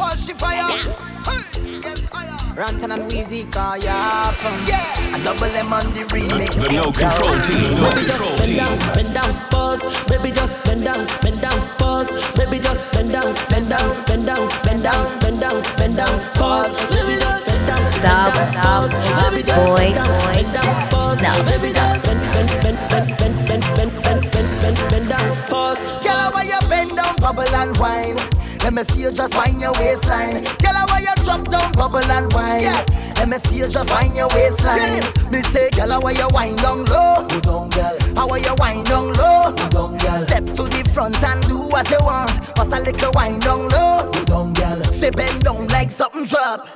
While 0.00 0.16
she 0.16 0.32
fire. 0.32 0.64
Hey, 1.28 1.80
yes, 1.84 2.08
I 2.12 2.24
am. 2.24 2.56
Rantan 2.56 2.90
and 2.94 3.04
Weezy, 3.12 3.44
cause 3.52 3.84
you're 3.84 4.32
from. 4.40 4.56
Yeah, 4.66 5.16
a 5.16 5.22
double 5.24 5.44
M 5.44 5.72
on 5.72 5.92
the 5.92 6.04
remix. 6.08 6.56
The 6.56 6.72
No 6.72 6.90
Control 6.90 7.36
Team. 7.44 7.76
No 7.76 7.90
Baby 7.92 8.06
just 8.08 8.16
Control 8.16 8.36
bend 8.40 8.48
Team. 8.48 8.56
down, 8.56 8.94
bend 8.96 9.12
down, 9.14 9.32
pause. 9.50 9.82
Baby 10.08 10.30
just 10.32 10.56
bend 10.64 10.84
down, 10.84 11.06
bend 11.22 11.40
down, 11.40 11.60
pause. 11.76 12.08
Baby 12.36 12.58
just 12.58 12.82
bend 12.92 13.12
down, 13.12 13.34
bend 13.52 13.68
down, 13.68 13.88
bend 14.08 14.24
down, 14.26 14.48
bend 14.64 14.82
down, 14.82 15.04
bend 15.20 15.40
down, 15.40 15.62
bend 15.76 15.96
down, 15.96 16.14
pause. 16.40 16.72
Baby 16.88 17.14
just 17.20 17.44
bend 17.46 17.66
down, 17.68 17.82
Stop, 17.84 18.34
bend 18.34 18.52
down, 18.52 18.52
stop, 18.52 18.64
pause. 18.64 18.92
stop, 18.92 19.30
Baby 19.30 19.42
just 19.44 19.66
boy, 19.66 19.76
bend 19.76 19.94
down, 19.94 20.08
boy. 20.08 20.32
bend 20.32 20.52
down, 20.56 20.88
pause. 20.88 21.18
Stop, 21.20 21.44
Baby 21.46 21.68
just 21.76 22.04
bend, 22.04 22.20
bend, 22.32 22.50
bend, 22.64 22.78
bend, 22.88 23.08
bend, 23.20 23.36
bend, 23.46 23.64
bend, 23.76 23.92
bend, 24.02 24.22
bend, 24.32 24.48
bend, 24.64 24.78
bend 24.90 25.06
down, 25.12 25.28
pause. 25.52 25.80
Girl, 26.02 26.28
why 26.32 26.44
you 26.48 26.60
bend 26.72 26.96
down, 26.96 27.14
bubble 27.20 27.44
and 27.60 27.76
wine? 27.76 28.16
Let 28.62 28.74
me 28.74 28.84
see 28.84 29.02
you 29.02 29.12
just 29.12 29.34
wind 29.36 29.60
your 29.60 29.72
waistline. 29.72 30.44
Girl, 30.44 30.76
why 30.86 31.00
you 31.00 31.24
drop 31.24 31.48
down, 31.48 31.72
bubble 31.72 31.98
and 31.98 32.32
wine? 32.32 32.64
Let 33.16 33.28
me 33.28 33.38
see 33.38 33.58
you 33.58 33.68
just 33.68 33.90
wind 33.90 34.14
your 34.16 34.28
waistline. 34.28 35.02
Me 35.32 35.42
say, 35.42 35.70
girl, 35.70 36.00
why 36.00 36.12
you 36.12 36.28
wind 36.32 36.58
down 36.58 36.84
low? 36.84 37.26
Go 37.28 37.40
down, 37.40 37.70
girl. 37.70 37.96
How 38.14 38.28
are 38.28 38.38
you 38.38 38.54
wind 38.58 38.86
down 38.86 39.12
low? 39.14 39.52
Go 39.56 39.68
down, 39.68 39.98
girl. 39.98 40.26
Step 40.26 40.44
to 40.46 40.62
the 40.64 40.90
front 40.92 41.22
and 41.24 41.42
do 41.48 41.58
what 41.58 41.88
you 41.90 41.98
want. 42.02 42.30
Bust 42.54 42.72
a 42.72 42.80
little 42.80 43.12
wind 43.14 43.42
down 43.42 43.68
low. 43.68 44.10
Go 44.12 44.24
down, 44.24 44.52
girl. 44.52 44.82
Say 44.92 45.10
bend 45.10 45.42
down 45.44 45.66
like 45.68 45.90
something 45.90 46.26
drop. 46.26 46.68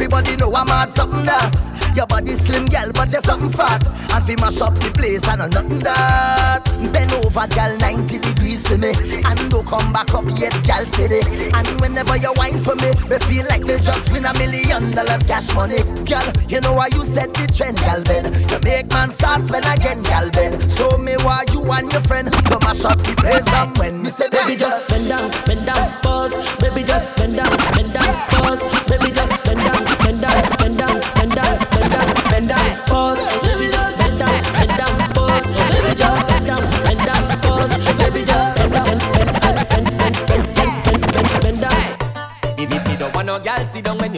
Everybody 0.00 0.34
know 0.36 0.50
I'm 0.54 0.66
at 0.70 0.88
something 0.94 1.26
that. 1.26 1.52
Your 1.94 2.06
body 2.06 2.32
slim, 2.32 2.66
girl, 2.66 2.88
but 2.94 3.12
you're 3.12 3.20
something 3.20 3.50
fat. 3.50 3.84
And 4.14 4.24
we 4.26 4.34
mash 4.36 4.62
up 4.62 4.72
the 4.78 4.88
place, 4.94 5.26
I 5.28 5.36
know 5.36 5.48
nothing 5.48 5.80
that. 5.80 6.64
Bend 6.88 7.12
over, 7.12 7.44
girl, 7.50 7.76
90 7.76 8.18
degrees 8.18 8.66
for 8.66 8.78
me. 8.78 8.94
And 8.96 9.38
don't 9.50 9.66
come 9.66 9.92
back 9.92 10.14
up 10.14 10.24
yet, 10.38 10.56
girl, 10.64 10.86
steady. 10.96 11.20
And 11.52 11.68
whenever 11.82 12.16
you 12.16 12.32
whine 12.40 12.62
for 12.64 12.76
me, 12.80 12.96
me 13.10 13.18
feel 13.28 13.44
like 13.52 13.66
me 13.68 13.76
just 13.76 14.08
win 14.12 14.24
a 14.24 14.32
million 14.38 14.94
dollars 14.96 15.20
cash 15.28 15.52
money. 15.52 15.82
Girl, 16.08 16.24
you 16.48 16.60
know 16.62 16.72
why 16.72 16.88
you 16.94 17.04
set 17.04 17.34
the 17.34 17.44
trend, 17.52 17.76
girl, 17.84 18.00
Ben. 18.06 18.32
You 18.48 18.58
make 18.64 18.88
man 18.94 19.10
start 19.10 19.42
spend 19.42 19.66
again, 19.68 20.00
girl, 20.06 20.30
Ben. 20.30 20.56
So 20.70 20.96
me 20.96 21.20
why 21.20 21.44
you 21.52 21.60
and 21.76 21.92
your 21.92 22.02
friend 22.08 22.30
go 22.48 22.56
mash 22.64 22.86
up 22.86 23.02
the 23.02 23.12
place 23.18 23.44
and 23.52 23.76
when 23.76 24.02
me 24.02 24.08
say, 24.08 24.30
Baby 24.30 24.56
just 24.56 24.88
bend 24.88 25.10
down, 25.10 25.28
bend 25.44 25.66
down, 25.66 25.90
pause. 26.00 26.32
Baby 26.62 26.86
just 26.86 27.10
bend 27.18 27.36
down, 27.36 27.50
bend 27.74 27.92
down, 27.92 28.14
pause. 28.30 28.62
Baby 28.86 29.10
just 29.10 29.34
bend 29.44 29.58
down, 29.60 29.89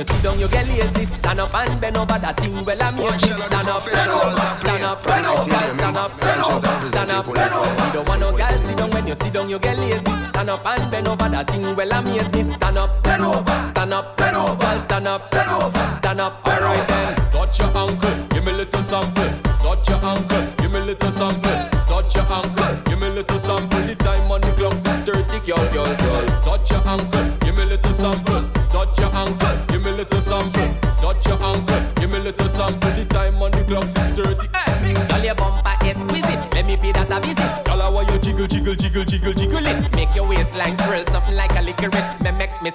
you 0.02 0.14
sit 0.14 0.22
down, 0.22 0.38
you 0.38 0.48
get 0.48 0.66
lazy. 0.68 1.06
Stand 1.06 1.40
up 1.40 1.54
and 1.54 1.80
bend 1.80 1.96
over 1.96 2.18
that 2.18 2.36
thing. 2.36 2.64
Well, 2.64 2.82
I'm 2.82 2.96
here. 2.96 3.12
Stand 3.12 3.68
up, 3.68 3.82
stand 3.82 4.84
up, 4.84 5.04
bend 5.04 5.26
over, 5.26 5.56
stand 5.74 5.96
up, 5.96 6.20
bend 6.20 6.42
over, 6.42 6.88
stand 6.88 7.10
up, 7.10 7.34
bend 7.34 7.52
over. 7.52 7.70
Me 7.70 7.92
don't 7.92 8.08
want 8.08 8.20
no 8.20 8.36
girl 8.36 8.52
sit 8.52 8.76
down 8.76 8.90
when 8.90 9.06
you 9.06 9.14
sit 9.14 9.32
down, 9.32 9.48
you 9.48 9.58
get 9.58 9.78
lazy. 9.78 10.16
Stand 10.28 10.50
up 10.50 10.66
and 10.66 10.90
bend 10.90 11.08
over 11.08 11.28
that 11.28 11.50
thing. 11.50 11.76
Well, 11.76 11.92
I'm 11.92 12.06
here. 12.06 12.24
Stand 12.24 12.78
up, 12.78 13.02
bend 13.02 13.22
over, 13.22 13.70
stand 13.70 13.92
up, 13.92 14.16
bend 14.16 14.36
over, 14.36 14.80
stand 14.80 15.08
up, 15.08 15.30
bend 15.30 15.50
over, 15.50 15.98
stand 15.98 16.20
up. 16.20 16.46
Alright 16.46 16.88
then, 16.88 17.30
touch 17.30 17.58
your 17.58 17.76
ankle, 17.76 18.26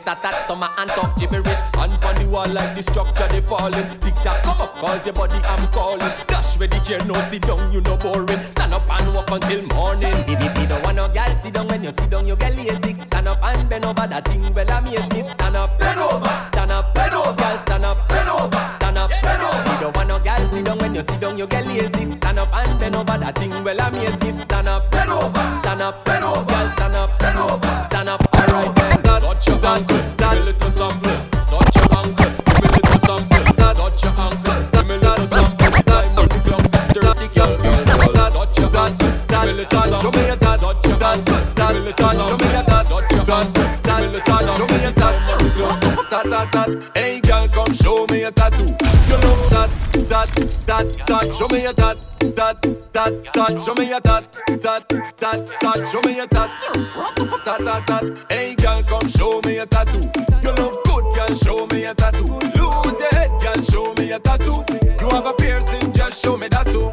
me 0.07 0.13
that 0.23 0.41
stomach 0.41 0.71
and 0.77 0.89
talk 0.91 1.17
gibberish. 1.17 1.59
Hand 1.75 2.03
on 2.03 2.15
the 2.15 2.27
wall 2.29 2.47
like 2.47 2.75
the 2.75 2.81
structure 2.81 3.27
they 3.27 3.41
falling. 3.41 3.85
Tick 3.99 4.15
tock, 4.23 4.41
come 4.43 4.61
up, 4.61 4.73
cause 4.77 5.05
your 5.05 5.13
body 5.13 5.35
I'm 5.43 5.67
calling. 5.71 6.11
Dash 6.27 6.57
where 6.57 6.67
the 6.67 6.79
chair, 6.79 7.03
no 7.05 7.13
sit 7.27 7.41
down, 7.41 7.71
you 7.71 7.81
no 7.81 7.97
boring. 7.97 8.41
Stand 8.49 8.73
up 8.73 8.89
and 8.89 9.13
walk 9.13 9.29
until 9.31 9.63
morning. 9.75 10.15
Baby, 10.25 10.47
me 10.59 10.65
don't 10.67 10.83
want 10.83 10.95
no 10.95 11.07
girl 11.09 11.35
sit 11.35 11.53
down 11.53 11.67
when 11.67 11.83
you 11.83 11.91
sit 11.91 12.09
down, 12.09 12.25
you 12.25 12.35
get 12.35 12.55
lazy. 12.55 12.95
Stand 12.95 13.27
up 13.27 13.43
and 13.43 13.69
bend 13.69 13.85
over 13.85 14.07
that 14.07 14.25
thing. 14.27 14.53
Well, 14.53 14.69
amaze 14.69 15.11
me. 15.11 15.21
Stand 15.23 15.57
up, 15.57 15.77
bend 15.79 15.99
over, 15.99 16.49
that, 51.07 51.21
that. 51.21 51.33
Show 51.33 51.47
me 51.47 51.63
your 51.63 51.73
tat, 51.73 51.97
that, 52.35 52.61
that, 52.93 53.33
that. 53.33 53.61
Show 53.61 53.73
me 53.75 53.89
your 53.89 54.01
tat, 54.01 54.31
that, 54.47 54.89
that, 55.17 55.47
that. 55.61 55.87
Show 55.91 56.01
me 56.01 56.15
your 56.15 56.27
tat, 56.27 56.49
tat, 57.45 57.59
tat, 57.65 57.87
tat. 57.87 58.25
Hey, 58.29 58.55
girl, 58.55 58.83
come 58.83 59.07
show 59.07 59.41
me 59.41 59.55
your 59.55 59.65
tattoo. 59.65 60.09
You 60.43 60.51
look 60.53 60.83
good, 60.83 61.05
girl. 61.15 61.35
Show 61.35 61.67
me 61.67 61.81
your 61.83 61.93
tattoo. 61.93 62.25
Lose 62.25 62.99
your 62.99 63.11
head, 63.11 63.31
girl. 63.41 63.61
Show 63.63 63.93
me 63.95 64.09
your 64.09 64.19
tattoo. 64.19 64.63
You 64.99 65.09
have 65.09 65.25
a 65.25 65.33
piercing, 65.33 65.93
just 65.93 66.21
show 66.21 66.37
me 66.37 66.47
that 66.49 66.65
too. 66.67 66.91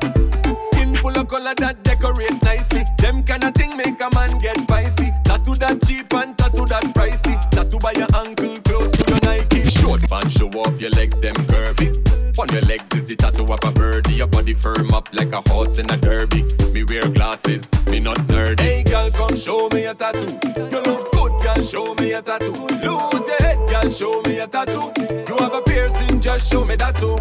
Skin 0.73 0.97
full 0.99 1.17
of 1.17 1.29
color 1.29 1.55
that 1.57 1.83
decorate 1.83 2.43
nicely. 2.43 2.85
Them 2.99 3.23
kind 3.25 3.45
of 3.45 3.55
thing 3.55 3.77
make 3.77 4.01
a 4.01 4.11
man 4.15 4.39
get 4.39 4.59
spicy. 4.61 5.11
Tattoo 5.25 5.57
that 5.57 5.83
cheap 5.85 6.13
and 6.15 6.37
tattoo 6.39 6.67
that 6.67 6.85
pricey. 6.95 7.35
Tattoo 7.51 7.79
by 7.79 7.93
your 7.93 8.09
ankle 8.15 8.59
close 8.61 8.93
to 8.93 9.11
your 9.11 9.21
Nike. 9.23 9.69
Short 9.69 10.09
pants 10.09 10.35
show 10.35 10.49
off 10.51 10.81
your 10.81 10.91
legs, 10.91 11.19
them 11.19 11.35
curvy. 11.35 12.04
On 12.45 12.53
your 12.53 12.61
legs 12.65 12.95
is 12.95 13.09
the 13.09 13.17
tattoo 13.17 13.51
of 13.51 13.59
a 13.65 13.73
birdie. 13.73 14.13
Your 14.13 14.27
body 14.27 14.53
firm 14.53 14.93
up 14.93 15.09
like 15.15 15.33
a 15.33 15.41
horse 15.49 15.79
in 15.79 15.89
a 15.91 15.97
derby. 15.97 16.43
Me 16.75 16.85
wear 16.85 17.09
glasses, 17.09 17.73
me 17.87 18.01
not 18.01 18.19
nerdy. 18.29 18.61
Hey 18.61 18.83
girl, 18.83 19.11
come 19.13 19.35
show 19.35 19.71
me 19.71 19.87
a 19.87 19.95
tattoo. 19.95 20.39
You 20.55 20.83
look 20.83 21.11
good, 21.13 21.33
girl. 21.43 21.63
Show 21.63 21.95
me 21.95 22.13
a 22.13 22.21
tattoo. 22.21 22.53
Lose 22.53 22.83
your 22.83 23.39
head, 23.39 23.57
girl. 23.71 23.89
Show 23.89 24.21
me 24.27 24.41
a 24.41 24.47
tattoo. 24.47 24.93
You 25.27 25.39
have 25.39 25.55
a 25.55 25.63
piercing, 25.63 26.21
just 26.21 26.53
show 26.53 26.67
me 26.67 26.77
that 26.77 26.97
too. 26.97 27.17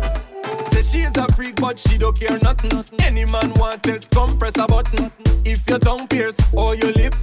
Say 0.66 0.82
she's 0.82 1.16
a 1.16 1.32
freak, 1.36 1.56
but 1.56 1.80
she 1.80 1.98
don't 1.98 2.20
care 2.20 2.38
nothing. 2.40 2.84
Any 3.00 3.24
man 3.24 3.54
want 3.54 3.82
this, 3.84 4.06
come 4.10 4.38
press 4.38 4.58
a 4.58 4.68
button. 4.68 5.10
If 5.46 5.66
your 5.70 5.80
tongue 5.80 6.06
pierce 6.10 6.38
or 6.52 6.76
your 6.76 6.92
lip, 6.92 7.16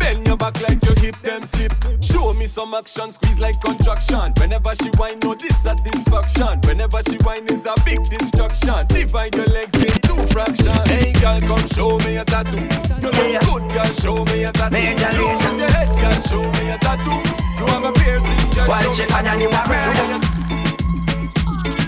bend 0.00 0.26
your 0.26 0.36
back 0.36 0.60
like 0.60 0.84
your 0.84 0.96
hip 0.96 1.14
them 1.34 1.44
slip. 1.44 1.72
Show 2.02 2.32
me 2.34 2.46
some 2.46 2.74
action, 2.74 3.10
squeeze 3.10 3.40
like 3.40 3.60
contraction. 3.60 4.32
Whenever 4.38 4.74
she 4.74 4.90
whine, 4.96 5.18
no 5.20 5.34
dissatisfaction. 5.34 6.60
Whenever 6.64 7.02
she 7.02 7.16
whine 7.18 7.46
is 7.48 7.66
a 7.66 7.74
big 7.84 8.02
destruction. 8.08 8.86
Divide 8.88 9.34
your 9.34 9.46
legs 9.46 9.74
in 9.82 9.92
two 10.02 10.20
fractions. 10.28 10.86
Hey 10.88 11.12
girl, 11.20 11.40
come 11.40 11.66
show 11.68 11.98
me 11.98 12.16
a 12.16 12.24
tattoo. 12.24 12.60
You 13.02 13.10
look 13.10 13.42
good, 13.42 13.64
girl, 13.74 13.92
show 13.94 14.24
me 14.26 14.44
a 14.44 14.52
tattoo. 14.52 14.76
Major 14.76 15.10
Lose 15.18 15.42
reason. 15.42 15.58
your 15.58 15.70
head, 15.70 15.88
girl, 15.98 16.20
show 16.30 16.44
me 16.62 16.70
a 16.70 16.78
tattoo. 16.78 17.18
You 17.58 17.66
have 17.66 17.84
a 17.84 17.92
piercing, 17.92 18.50
just 18.52 18.68
While 18.68 18.82
show 18.82 18.92
she 18.92 19.02
me 19.02 19.08
a 19.08 19.22
tattoo. 19.22 19.50
married. 19.50 19.80
Show 19.80 19.92
me 19.92 20.12
a 20.12 20.18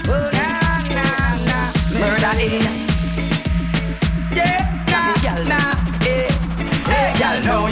oh, 0.08 0.30
Murder 1.98 2.34
in. 2.40 2.85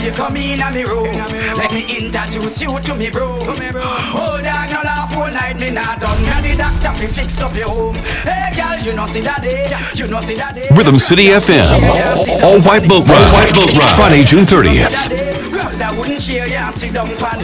You 0.05 0.11
come 0.11 0.37
in 0.37 0.61
a 0.61 0.71
me 0.71 0.83
room. 0.83 1.11
Let 1.57 1.71
me 1.73 1.97
introduce 1.97 2.61
you 2.61 2.79
to 2.79 2.95
me 2.95 3.09
bro. 3.09 3.27
Hold 3.43 4.45
on, 4.45 4.69
no 4.69 4.81
laugh 4.85 5.17
all 5.17 5.31
night, 5.31 5.59
me 5.59 5.71
not 5.71 5.99
done. 5.99 6.21
Now 6.23 6.41
the 6.41 6.55
doctor 6.55 6.93
fi 6.93 7.07
fix 7.07 7.41
up 7.41 7.55
your 7.55 7.69
home. 7.69 7.95
Hey, 8.21 8.53
girl, 8.55 8.77
you 8.85 8.93
know 8.93 9.07
see 9.07 9.21
that 9.21 9.41
day, 9.41 9.75
you 9.95 10.07
know 10.07 10.21
see 10.21 10.35
that 10.35 10.53
day. 10.53 10.67
Rhythm 10.75 10.99
City 10.99 11.27
FM. 11.33 11.65
All, 11.65 12.45
all 12.45 12.61
white 12.61 12.87
boat 12.87 13.07
ride. 13.07 13.33
White 13.33 13.53
boat 13.55 13.73
ride. 13.77 13.95
Friday, 13.95 14.23
June 14.23 14.45
30th. 14.45 15.09
That 15.09 15.75
that 15.79 15.95
wouldn't 15.97 16.21
cheer 16.21 16.45
ya, 16.45 16.69
sit 16.69 16.93
down 16.93 17.09
pan. 17.17 17.39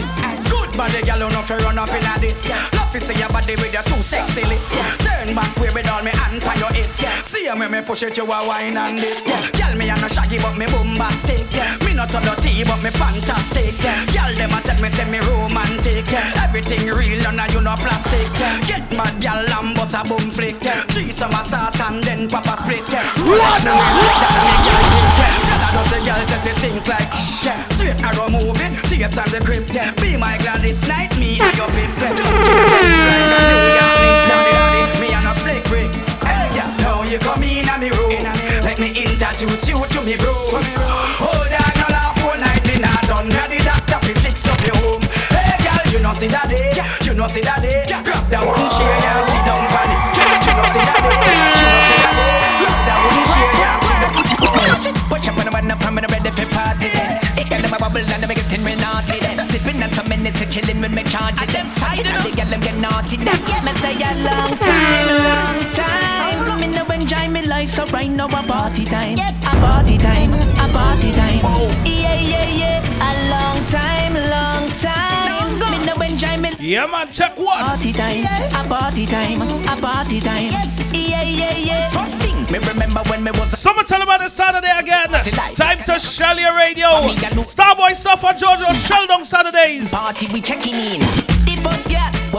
Good 0.48 0.76
Bad 0.76 0.92
body 0.92 1.02
girl, 1.04 1.18
you 1.18 1.34
know 1.34 1.42
fi 1.42 1.56
run 1.56 1.78
up 1.78 1.88
in 1.88 2.06
a 2.06 2.20
this. 2.20 2.81
To 2.92 3.00
see 3.00 3.16
your 3.18 3.28
body 3.30 3.56
with 3.56 3.72
your 3.72 3.82
two 3.84 4.02
sexy 4.02 4.44
lips. 4.44 4.68
Turn 5.00 5.34
back 5.34 5.56
way 5.56 5.72
with 5.72 5.88
all 5.88 6.02
me 6.02 6.10
hand 6.12 6.44
on 6.44 6.58
your 6.60 6.68
hips. 6.76 7.00
See 7.24 7.48
me 7.48 7.66
me 7.66 7.80
push 7.80 8.02
it, 8.02 8.18
you 8.18 8.24
a 8.24 8.38
wine 8.46 8.76
and 8.76 9.00
dip. 9.00 9.16
Girl, 9.56 9.72
me 9.80 9.88
a 9.88 9.96
no 9.96 10.08
shaggy 10.08 10.36
but 10.36 10.58
me 10.60 10.66
bombastic. 10.68 11.48
Me 11.88 11.96
not 11.96 12.14
on 12.14 12.20
the 12.20 12.36
tea 12.44 12.60
but 12.68 12.82
me 12.84 12.90
fantastic. 12.92 13.80
Girl, 14.12 14.28
them 14.36 14.52
a 14.52 14.60
tell 14.60 14.76
me 14.76 14.90
say 14.92 15.08
me 15.08 15.24
romantic. 15.24 16.04
Everything 16.44 16.84
real 16.84 17.24
and 17.24 17.40
you 17.48 17.62
no 17.64 17.72
plastic. 17.80 18.28
Get 18.68 18.84
mad, 18.92 19.16
girl, 19.24 19.40
and 19.40 19.72
bust 19.72 19.96
a 19.96 20.04
boom 20.04 20.28
flick. 20.28 20.60
Three 20.92 21.08
summer 21.08 21.44
sauce 21.48 21.80
and 21.80 22.04
then 22.04 22.28
pop 22.28 22.44
a 22.44 22.60
split. 22.60 22.84
Run 22.92 23.64
Tell 25.48 25.64
her 25.64 25.80
girl 25.80 25.80
just 25.80 25.96
a 25.96 26.11
tears 29.02 29.18
on 29.18 29.28
the 29.30 29.40
grip 29.44 29.66
Be 30.00 30.16
my 30.16 30.38
Gladys 30.38 30.86
Knight, 30.86 31.16
me 31.18 31.38
and 31.40 31.56
your 31.56 31.66
pip 31.74 31.90
Me 35.00 35.08
and 35.10 35.26
a 35.26 35.34
slick 35.34 35.64
brick 35.66 35.90
Yeah, 36.54 36.70
now 36.78 37.02
you 37.02 37.18
come 37.18 37.42
in 37.42 37.68
a 37.68 37.78
me 37.78 37.90
room. 37.90 38.22
Let 38.62 38.78
me 38.78 38.94
introduce 38.94 39.68
you 39.68 39.82
to 39.82 40.00
me 40.06 40.16
bro 40.16 40.32
Hold 41.18 41.50
on, 41.50 41.72
no 41.82 41.86
laugh 41.90 42.22
all 42.22 42.38
night 42.38 42.62
in 42.70 42.84
a 42.84 42.92
done. 43.06 43.28
Now 43.28 43.46
the 43.50 43.58
doctor 43.58 43.98
fi 44.06 44.14
fix 44.22 44.46
up 44.46 44.60
your 44.62 44.76
home 44.86 45.02
Hey 45.34 45.58
girl, 45.62 45.82
you 45.90 45.98
know 45.98 46.14
see 46.14 46.28
that 46.28 46.46
day. 46.48 46.70
You 47.02 47.14
know 47.14 47.26
see 47.26 47.42
that 47.42 47.60
day. 47.62 47.82
Grab 47.86 48.26
that 48.30 48.42
one 48.46 48.70
chair 48.70 48.86
and 48.86 49.26
sit 49.26 49.42
down 49.42 49.66
on 49.66 49.90
it 49.90 50.02
You 50.46 50.54
know 50.54 50.66
see 50.70 50.82
that 50.86 50.98
day. 51.02 51.10
You 51.10 51.66
know 51.66 51.82
see 51.90 51.98
that 52.02 52.14
day. 52.14 52.34
Grab 52.62 52.80
that 52.86 52.98
one 53.02 53.24
chair 53.34 53.50
and 53.50 53.82
sit 53.82 53.98
down. 53.98 54.22
Push 55.10 55.28
up 55.28 55.38
on 55.38 55.44
the 55.44 55.72
up, 55.74 55.84
I'm 55.86 55.96
ready 55.96 56.30
for 56.30 56.46
party. 56.54 56.88
It 57.40 57.46
can 57.48 57.62
never 57.62 57.78
bubble 57.78 58.00
and 58.00 58.28
make 58.28 58.41
it 58.52 58.58
in 58.58 58.64
me 58.64 58.76
naughty. 58.76 59.20
Sipping 59.50 59.82
on 59.82 59.92
some 59.92 60.08
minutes, 60.08 60.44
chilling 60.46 60.80
with 60.80 60.92
me 60.92 61.02
charging 61.04 61.48
them 61.48 61.66
side 61.66 62.00
of 62.00 62.22
the 62.22 62.30
girl, 62.36 62.46
them 62.46 62.60
get 62.60 62.76
naughty. 62.76 63.18
Me 63.18 63.72
say 63.80 63.94
a 63.96 64.12
long 64.24 64.56
time, 64.58 65.08
long 65.28 65.58
time. 65.72 66.38
Uh-huh. 66.40 66.58
Me 66.58 66.66
know 66.68 66.86
enjoy 66.86 67.28
me 67.28 67.42
life, 67.42 67.70
so 67.70 67.84
right 67.86 68.10
now 68.10 68.26
a 68.26 68.42
party 68.46 68.84
time. 68.84 69.18
A 69.18 69.54
party 69.60 69.98
time, 69.98 70.32
mm-hmm. 70.32 70.64
a 70.64 70.72
party 70.72 71.12
time. 71.12 71.40
Oh. 71.44 71.82
Yeah, 71.84 72.20
yeah, 72.20 72.48
yeah 72.48 72.61
Yeah, 76.72 76.86
man, 76.86 77.12
check 77.12 77.36
what? 77.36 77.58
Party 77.58 77.92
time, 77.92 78.24
a 78.24 78.66
party 78.66 79.04
time, 79.04 79.42
a 79.42 79.76
party 79.78 80.20
time 80.20 80.52
Yeah, 80.94 81.20
yeah, 81.20 81.54
yeah 81.58 81.90
First 81.90 82.16
thing, 82.22 82.50
me 82.50 82.66
remember 82.66 83.02
when 83.10 83.22
me 83.22 83.30
was 83.32 83.58
Someone 83.58 83.84
tell 83.84 84.00
about 84.00 84.20
the 84.20 84.30
Saturday 84.30 84.72
again. 84.78 85.10
Time 85.54 85.84
to 85.84 86.00
shell 86.00 86.40
your 86.40 86.56
radio. 86.56 86.88
Starboy 87.44 87.94
Snuff 87.94 88.24
on 88.24 88.38
Jojo 88.38 88.72
Showdown 88.88 89.26
Saturdays. 89.26 89.90
Party 89.90 90.28
we 90.32 90.40
checking 90.40 90.72
in. 90.72 91.00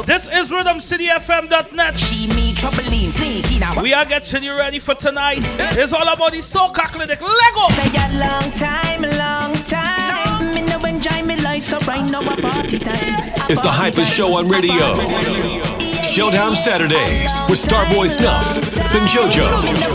This 0.08 0.28
is 0.28 0.50
RhythmCityFM.net. 0.50 2.00
She 2.00 2.28
me 2.30 2.56
troubling, 2.56 3.12
sneaky 3.12 3.60
now. 3.60 3.78
Uh, 3.78 3.84
we 3.84 3.94
are 3.94 4.06
getting 4.06 4.42
you 4.42 4.58
ready 4.58 4.80
for 4.80 4.96
tonight. 4.96 5.42
It's 5.78 5.94
all 5.94 6.12
about 6.12 6.32
the 6.32 6.40
soca 6.40 6.86
clinic. 6.90 7.22
Lego. 7.22 7.70
Say 7.70 7.94
a 8.02 8.20
long 8.20 8.52
time, 8.54 9.04
long 9.04 9.53
so 11.64 11.80
right 11.88 12.04
now 12.12 12.20
a 12.20 12.36
party 12.36 12.78
time. 12.78 13.32
It's 13.50 13.62
the 13.62 13.72
hypest 13.72 14.12
show 14.14 14.36
on 14.36 14.50
radio. 14.50 14.96
Showdown 16.04 16.56
Saturdays 16.56 17.32
with 17.50 17.58
Starboy 17.58 18.10
Snuff 18.10 18.58
and 18.94 19.08
JoJo. 19.08 19.48
Eh? 19.48 19.94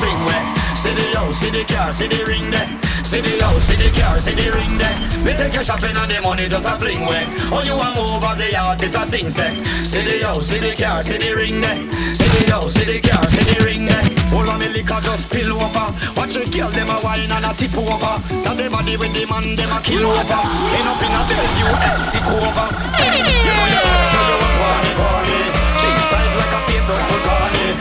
Swing 0.00 0.24
where. 0.24 0.44
See 0.76 0.94
the 0.94 1.18
house, 1.18 1.38
see 1.38 1.50
the 1.50 1.64
car, 1.64 1.92
see 1.92 2.06
the 2.06 2.24
ring 2.24 2.50
there. 2.50 2.80
See 3.10 3.18
the 3.18 3.42
house, 3.42 3.66
see 3.66 3.74
the 3.74 3.90
car, 3.98 4.22
see 4.22 4.38
the 4.38 4.54
ring 4.54 4.78
there. 4.78 4.94
Me 5.26 5.34
take 5.34 5.50
you 5.50 5.66
shopping 5.66 5.98
and 5.98 6.06
the 6.06 6.22
money 6.22 6.46
just 6.46 6.62
a 6.62 6.78
fling 6.78 7.02
way. 7.10 7.26
Oh, 7.50 7.58
you 7.58 7.74
a 7.74 7.88
move 7.98 8.22
of 8.22 8.38
the 8.38 8.54
artist 8.54 8.94
a 8.94 9.02
sing 9.02 9.26
say. 9.26 9.50
See 9.82 10.06
the 10.06 10.22
house, 10.22 10.46
see 10.46 10.62
the 10.62 10.78
car, 10.78 11.02
see 11.02 11.18
the 11.18 11.34
ring 11.34 11.58
there. 11.58 11.74
See 12.14 12.30
the 12.30 12.54
house, 12.54 12.78
see 12.78 12.86
the 12.86 13.02
car, 13.02 13.26
see 13.26 13.42
the 13.50 13.66
ring 13.66 13.90
there. 13.90 13.98
All 14.30 14.46
of 14.46 14.62
me 14.62 14.70
liquor 14.70 15.02
just 15.02 15.26
spill 15.26 15.58
over. 15.58 15.90
Watch 16.14 16.38
the 16.38 16.46
girl 16.54 16.70
them 16.70 16.86
a 16.86 17.02
wine 17.02 17.26
and 17.26 17.46
a 17.46 17.52
tip 17.58 17.74
over. 17.74 18.14
That 18.46 18.54
the 18.54 18.70
body 18.70 18.94
with 18.94 19.10
the 19.10 19.26
man 19.26 19.58
them 19.58 19.74
a 19.74 19.82
kill 19.82 20.06
over. 20.06 20.42
End 20.70 20.86
up 20.86 21.02
in 21.02 21.10
a 21.10 21.20
bed 21.26 21.50
you 21.58 21.66
else 21.66 22.14
over. 22.14 22.66
You 22.94 23.10
know 23.10 23.66
you 23.74 23.82
so 24.06 24.20
you 24.22 24.38
a 24.38 24.48
party 24.54 24.92
party. 24.94 25.38
Jeans 25.82 26.06
tight 26.14 26.30
like 26.38 26.54
a 26.54 26.60
paper 26.62 27.20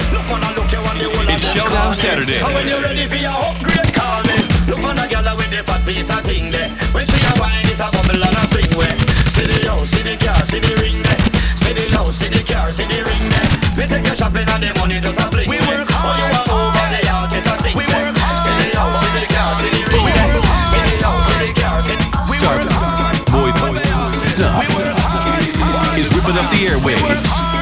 Look 0.09 0.25
on 0.33 0.41
a 0.41 0.49
look 0.57 0.71
you 0.73 0.81
on 0.81 0.97
the 0.97 1.05
whole 1.05 1.21
of 1.21 1.37
It's 1.37 1.45
them 1.45 1.53
Showdown 1.53 1.69
call 1.69 1.89
me. 1.89 2.01
Saturdays. 2.01 2.41
So 2.41 2.49
when 2.49 2.65
you 2.65 2.81
ready 2.81 3.05
for 3.05 3.21
your 3.21 3.29
upgrade, 3.29 3.77
call 3.77 3.77
me. 3.77 3.77
Look 3.77 3.88
on 4.89 4.97
a 4.97 5.05
girl 5.05 5.37
with 5.37 5.53
the 5.53 5.61
fat 5.61 5.85
piece 5.85 6.09
of 6.09 6.25
thing 6.25 6.49
there. 6.49 6.69
When 6.91 7.05
she 7.05 7.21
a 7.21 7.31
wine, 7.37 7.69
it 7.69 7.77
a 7.77 7.87
bubble 7.93 8.17
and 8.17 8.37
a 8.41 8.43
swing 8.49 8.73
way. 8.73 8.89
See 9.37 9.45
the 9.45 9.69
house, 9.69 9.93
see 9.93 10.01
the 10.01 10.17
car, 10.17 10.41
see 10.49 10.57
the 10.57 10.73
ring 10.81 11.05
there. 11.05 11.21
See 11.53 11.73
the 11.77 11.85
house, 11.93 12.17
see 12.17 12.33
the 12.33 12.41
car, 12.41 12.73
see 12.73 12.89
the 12.89 13.05
ring 13.05 13.25
there. 13.29 13.49
We 13.77 13.85
take 13.85 14.05
your 14.09 14.17
shopping 14.17 14.49
and 14.49 14.63
the 14.65 14.73
money 14.81 14.97
just 14.97 15.21
a 15.21 15.29
bling. 15.29 15.45
We 15.45 15.61
work 15.69 15.85
hard. 15.93 16.17
Oh, 16.17 16.17
you 16.17 16.25
a 16.25 16.41
over 16.49 16.87
the 16.89 17.01
artist 17.05 17.45
a 17.45 17.55
sing. 17.61 17.77
We 17.77 17.85
work 17.85 18.17
hard. 18.17 18.41
See 18.41 18.55
the 18.57 18.67
house, 18.73 18.97
see 18.97 19.13
the 19.13 19.27
car, 19.29 19.53
see 19.61 19.69
the 19.69 19.81
ring 19.93 20.09
there. 20.09 20.41
See 20.73 20.81
the 20.81 20.97
house, 21.05 21.25
see 21.29 21.39
the 21.45 21.49
car, 21.53 21.77
see 21.85 21.97
the. 22.01 22.05
We 22.33 22.37
work 22.41 22.65
hard. 22.73 23.13
Boy, 23.29 23.53
Snuff 24.25 24.65
is 26.01 26.09
ripping 26.17 26.37
up 26.41 26.49
the 26.49 26.59
airwaves. 26.65 27.58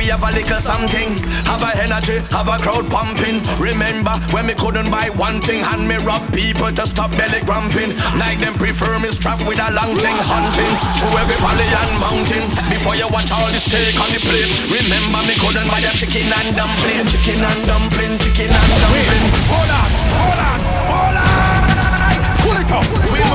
We 0.00 0.08
know 0.08 0.16
cause 0.16 0.24
we 0.24 0.24
have 0.24 0.24
a 0.24 0.30
little 0.32 0.56
something. 0.56 1.10
Have 1.44 1.62
a 1.62 1.70
energy, 1.84 2.18
have 2.32 2.48
a 2.48 2.56
crowd 2.58 2.88
pumping. 2.88 3.40
Remember 3.60 4.16
when 4.32 4.46
we 4.46 4.54
couldn't 4.54 4.90
buy 4.90 5.10
one 5.10 5.40
thing 5.40 5.62
And 5.64 5.86
me 5.86 5.96
rob 5.96 6.22
people 6.32 6.72
to 6.72 6.86
stop 6.86 7.10
belly 7.12 7.40
grumping. 7.44 7.92
Like 8.16 8.38
them 8.40 8.54
prefer 8.54 8.98
me 8.98 9.10
strapped 9.10 9.44
with 9.46 9.60
a 9.60 9.68
long 9.72 9.96
thing 9.96 10.16
Hunting 10.24 10.72
through 10.96 11.16
every 11.20 11.36
valley 11.36 11.68
and 11.68 11.92
mountain. 12.00 12.44
Before 12.72 12.96
you 12.96 13.08
watch 13.12 13.30
all 13.32 13.48
the 13.52 13.60
steak 13.60 13.96
on 14.00 14.10
the 14.12 14.20
plate 14.24 14.50
Remember 14.72 15.20
me 15.28 15.34
couldn't 15.36 15.68
buy 15.68 15.84
a 15.84 15.92
chicken 15.92 16.28
and 16.32 16.50
dumpling. 16.56 17.04
Chicken 17.10 17.44
and 17.44 17.60
dumpling, 17.68 18.14
chicken 18.20 18.50
and 18.50 18.72
dumpling. 18.80 19.24
Hold 19.52 19.70
on, 19.70 19.90
hold 20.16 20.40
on, 20.40 20.60
hold 20.88 21.16
on. 21.20 21.40
Pull 22.40 22.56
it 22.56 22.72
up. 22.72 23.20
Hard, 23.20 23.29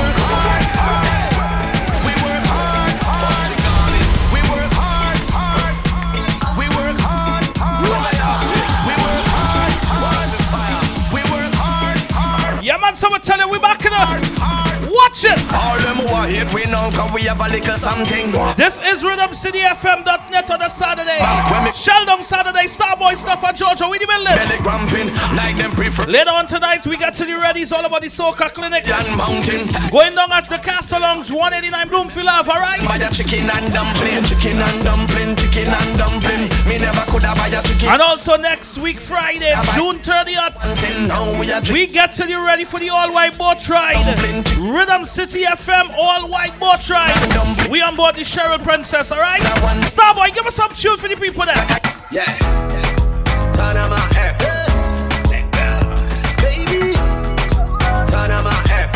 man, 12.95 13.01
someone 13.01 13.21
tell 13.21 13.38
you 13.39 13.50
we 13.50 13.59
back 13.59 13.83
in 13.86 13.92
it. 13.92 14.92
Watch 14.92 15.25
it. 15.25 15.39
All 15.51 15.77
them 15.80 15.97
who 16.00 16.07
are 16.15 16.27
hate 16.27 16.47
we 16.53 16.63
know 16.71 16.89
cause 16.95 17.12
we 17.12 17.21
have 17.24 17.42
a 17.42 17.50
little 17.51 17.74
something. 17.74 18.31
This 18.56 18.80
is 18.80 19.03
RhythmCityFM.net 19.03 20.50
on 20.51 20.62
a 20.62 20.69
Saturday. 20.69 21.19
Showdown 21.74 22.23
Saturday, 22.23 22.66
Starboy 22.68 23.16
Snuff 23.16 23.44
on 23.44 23.56
Georgia. 23.56 23.87
We 23.90 23.99
the. 23.99 24.07
Belly 24.07 24.57
grumping 24.64 25.07
like 25.35 25.57
them 25.57 25.71
prefer 25.71 26.06
Later 26.06 26.31
on 26.31 26.47
tonight, 26.47 26.85
we 26.87 26.97
got 26.97 27.14
to 27.16 27.25
the 27.25 27.33
ready. 27.35 27.61
It's 27.61 27.71
all 27.71 27.85
about 27.85 28.02
the 28.02 28.07
Soca 28.07 28.54
Clinic. 28.54 28.87
and 28.87 29.18
mountain. 29.18 29.68
Going 29.92 30.16
down 30.16 30.31
at 30.31 30.47
the 30.47 30.57
Castle 30.57 31.02
Lounge, 31.02 31.31
189 31.31 31.87
Bloomfield 31.90 32.28
Ave, 32.28 32.52
alright? 32.52 32.80
Chicken 33.11 33.49
and 33.49 33.73
dumpling, 33.73 34.23
chicken 34.23 34.61
and 34.61 34.83
dumpling, 34.83 35.35
chicken 35.35 35.68
and 35.68 35.97
dumpling. 35.97 36.55
Me 36.68 36.80
never 36.80 37.02
could 37.12 37.22
have 37.22 37.38
buy 37.38 37.48
a 37.48 37.62
chicken. 37.62 37.90
And 37.90 38.02
also 38.02 38.38
next 38.38 38.80
week, 38.80 39.00
Friday, 39.00 39.54
June 39.76 40.00
30th, 40.00 41.72
we 41.72 41.86
get 41.86 42.12
to 42.14 42.26
the 42.26 42.36
ready 42.36 42.64
for 42.66 42.80
the 42.80 42.90
all 42.90 43.14
white 43.14 43.38
boat 43.38 43.69
ride. 43.69 44.04
Rhythm 44.57 45.06
City 45.06 45.44
FM 45.44 45.94
all 45.95 46.28
white 46.28 46.60
boat 46.60 46.90
ride. 46.90 47.69
We 47.69 47.81
on 47.84 47.95
board 47.95 48.16
the 48.16 48.22
Cheryl 48.22 48.64
Princess, 48.64 49.12
alright? 49.12 49.42
Starboy, 49.42 50.34
give 50.34 50.48
us 50.48 50.56
some 50.56 50.74
tune 50.74 50.98
for 50.98 51.07
the 51.07 51.16
people 51.16 51.45
there. 51.45 51.56
Yeah. 52.12 52.26
Turn 53.54 53.78
on 53.78 53.90
my 53.92 54.02
air 54.18 54.34
Baby. 56.42 56.94
Turn 58.10 58.31
on 58.31 58.44
my 58.44 58.66
air 58.72 58.90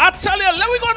I 0.00 0.10
tell 0.18 0.36
you, 0.36 0.44
let 0.44 0.68
me 0.68 0.78
go 0.80 0.93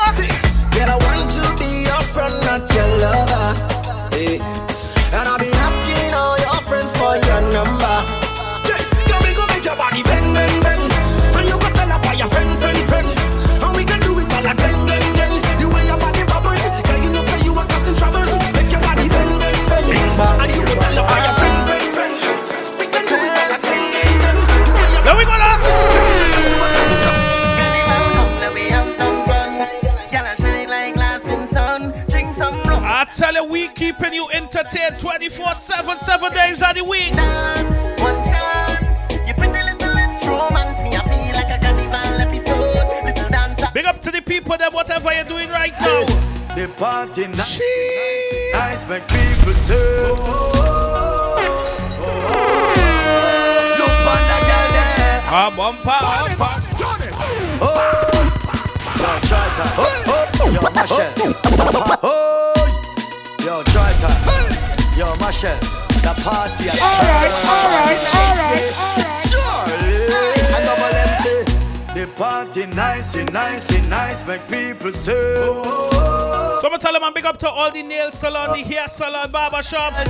the 36.77 36.83
week. 36.83 37.11
Dance, 37.13 38.01
one 38.01 38.21
chance. 38.23 39.09
Your 39.25 39.33
pretty 39.35 39.61
little 39.65 39.93
lips 39.97 40.25
romance 40.25 40.77
me. 40.83 40.93
I 40.93 41.01
feel 41.09 41.33
like 41.33 41.49
a 41.49 41.57
carnival 41.57 42.21
episode. 42.21 42.85
Little 43.03 43.29
dancer. 43.29 43.67
Big 43.73 43.85
up 43.85 43.99
to 44.01 44.11
the 44.11 44.21
people 44.21 44.57
that 44.57 44.71
whatever 44.71 45.11
you're 45.13 45.23
doing 45.23 45.49
right 45.49 45.73
now. 45.81 46.05
The 46.55 46.69
party 46.77 47.27
nice, 47.27 47.59
Jeez. 47.59 48.53
nice 48.53 48.87
make 48.89 49.07
people 49.07 49.53
say. 49.65 50.05
Look 53.77 53.97
on 54.13 54.21
the 54.29 54.37
girl 54.45 54.67
there. 54.77 55.21
Ah, 55.29 55.49
bumper, 55.55 55.99
bumper. 56.05 56.53
Yo, 58.97 59.11
try 59.25 59.45
that. 59.57 59.71
Yo, 60.53 60.61
Machel. 60.77 61.09
Oh, 62.03 62.53
yo, 63.45 63.63
try 63.63 63.91
that. 64.01 64.17
Yo, 64.97 65.05
Machel. 65.17 65.86
The 66.07 66.13
party. 66.23 66.69
Alright, 66.71 67.35
alright, 67.43 67.99
alright, 68.15 68.71
Charlie. 69.27 70.07
I 70.55 70.63
know 70.63 70.75
what 70.79 70.91
them 70.95 71.11
say. 71.21 71.43
The 71.99 72.07
party 72.15 72.65
nice, 72.67 73.13
nice, 73.33 73.87
nice 73.89 74.25
make 74.25 74.47
people 74.47 74.93
say. 74.93 75.35
Oh. 75.35 76.59
Someone 76.61 76.79
tell 76.79 76.93
them 76.93 77.03
I'm 77.03 77.13
big 77.13 77.25
up 77.25 77.35
to 77.39 77.49
all 77.49 77.71
the 77.71 77.83
nail 77.83 78.11
salon, 78.11 78.57
the 78.57 78.63
hair 78.63 78.87
salon, 78.87 79.29
barber 79.31 79.61
shops. 79.61 80.09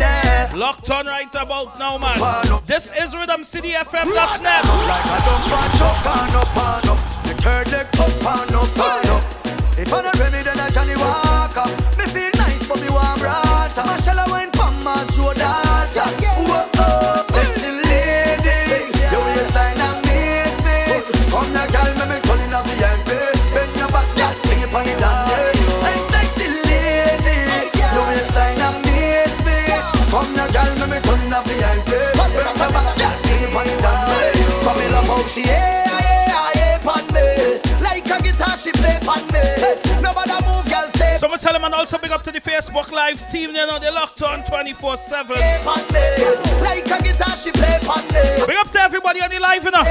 Locked 0.53 0.91
on 0.91 1.07
right 1.07 1.33
about 1.33 1.79
now, 1.79 1.97
man. 1.97 2.19
This 2.67 2.91
is 2.95 3.15
RhythmCityFM.net. 3.15 4.65
Like 4.93 5.05
a 5.09 5.17
dump 5.25 5.49
and 5.49 5.73
chuck 5.79 6.05
and 6.05 6.35
up 6.35 6.57
and 6.57 6.89
up. 6.91 6.99
The 7.23 7.33
third 7.41 7.71
leg 7.71 7.87
up 7.99 8.23
and 8.37 8.55
up 8.55 8.77
and 8.77 9.09
up. 9.09 9.23
If 9.79 9.91
I 9.91 10.01
not 10.03 10.19
Remy, 10.19 10.43
then 10.43 10.59
I 10.59 10.69
Johnny 10.69 10.95
Walker. 10.95 11.65
Me 11.97 12.05
feel 12.05 12.31
nice, 12.37 12.67
but 12.67 12.81
me 12.81 12.89
warm 12.89 13.19
rata. 13.19 13.83
Marshall, 13.83 14.19
I 14.19 14.31
went 14.31 14.55
from 14.55 14.83
my 14.83 15.03
shoulder. 15.07 15.66
Someone 41.19 41.39
tell 41.39 41.53
them 41.53 41.63
and 41.63 41.73
also 41.73 41.97
big 41.97 42.11
up 42.11 42.21
to 42.23 42.31
the 42.31 42.39
Facebook 42.39 42.91
Live 42.91 43.27
team. 43.31 43.51
They 43.51 43.65
know 43.65 43.79
they 43.79 43.91
locked 43.91 44.21
on 44.21 44.43
24 44.45 44.97
7. 44.97 45.35
Like 46.61 46.85
a 46.85 47.01
guitar 47.01 47.35
she 47.35 47.51
play 47.51 47.79
pan. 47.81 48.03
Big 48.45 48.55
up 48.55 48.69
to 48.71 48.79
everybody 48.79 49.21
on 49.21 49.29
the 49.31 49.39
live, 49.39 49.63
you 49.63 49.71
know. 49.71 49.83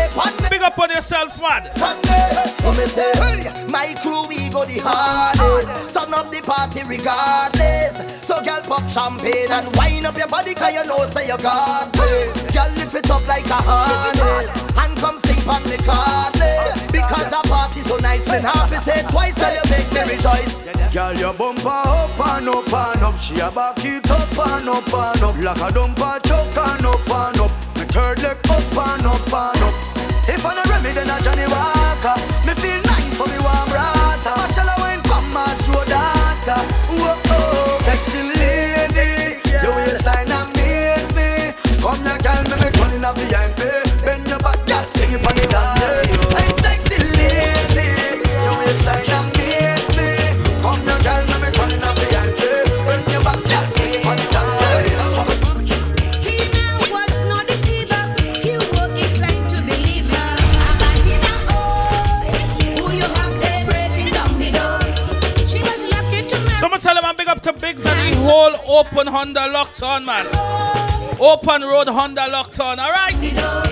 Big 0.49 0.63
up 0.63 0.79
on 0.79 0.91
yourself, 0.91 1.41
man. 1.41 1.69
Oh, 1.79 2.73
hey, 2.73 3.67
my 3.69 3.95
crew 4.03 4.27
we 4.29 4.49
go 4.51 4.65
the 4.65 4.79
hardest. 4.79 5.95
Turn 5.95 6.15
up 6.15 6.31
the 6.31 6.41
party 6.43 6.85
regardless. 6.85 8.25
So 8.25 8.41
girl 8.43 8.61
pop 8.63 8.89
champagne 8.89 9.51
and 9.51 9.75
wind 9.77 10.07
up 10.07 10.17
your 10.17 10.29
body 10.29 10.55
'cause 10.55 10.73
you 10.75 10.85
know 10.85 11.09
say 11.11 11.27
you 11.27 11.37
got 11.39 11.93
this. 11.93 12.43
Girl 12.53 12.71
lift 12.77 12.95
it 12.95 13.11
up 13.11 13.27
like 13.27 13.47
a 13.51 13.55
harness 13.55 14.49
and 14.77 14.97
come 14.97 15.19
on 15.49 15.63
the 15.65 15.79
cardless. 15.87 16.91
Because 16.91 17.31
the 17.31 17.43
party 17.49 17.81
so 17.81 17.97
nice 17.99 18.27
when 18.29 18.43
half 18.43 18.73
is 18.73 18.83
said 18.83 19.09
twice 19.09 19.37
so 19.37 19.49
you 19.49 19.65
make 19.71 19.89
me 19.95 20.17
rejoice. 20.17 20.67
Girl, 20.93 21.15
your 21.15 21.35
bumper 21.35 21.69
up 21.69 22.21
and 22.21 22.49
up 22.49 22.73
and 22.73 23.03
up. 23.03 23.19
She 23.19 23.39
a 23.41 23.51
back 23.51 23.85
it 23.85 24.11
up 24.11 24.39
and 24.39 24.69
up 24.69 24.93
and 24.93 25.23
up. 25.23 25.37
Like 25.37 25.63
a 25.63 25.69
dumper 25.75 26.19
chuck 26.27 26.57
and 26.57 26.87
up 26.87 27.11
and 27.11 27.41
up. 27.41 27.53
Me 27.77 27.85
third 27.85 28.23
leg 28.23 28.39
up 28.49 28.77
and 28.77 29.07
up 29.07 29.33
and 29.33 29.63
up. 29.63 29.75
If 30.29 30.45
I 30.45 30.55
not 30.55 30.69
Remy, 30.69 30.91
then 30.93 31.11
I 31.11 31.21
Johnny 31.21 31.47
Walker. 31.47 32.17
Me 32.47 32.55
feel 32.55 32.86
to 67.47 67.53
Biggs 67.53 67.87
and 67.87 68.13
the 68.13 68.19
whole 68.19 68.79
open 68.81 69.07
Honda 69.07 69.47
locked 69.47 69.81
on, 69.81 70.05
man. 70.05 70.27
Open 71.21 71.63
road 71.63 71.87
Honda 71.87 72.27
locked 72.29 72.59
on, 72.59 72.81
alright? 72.81 73.66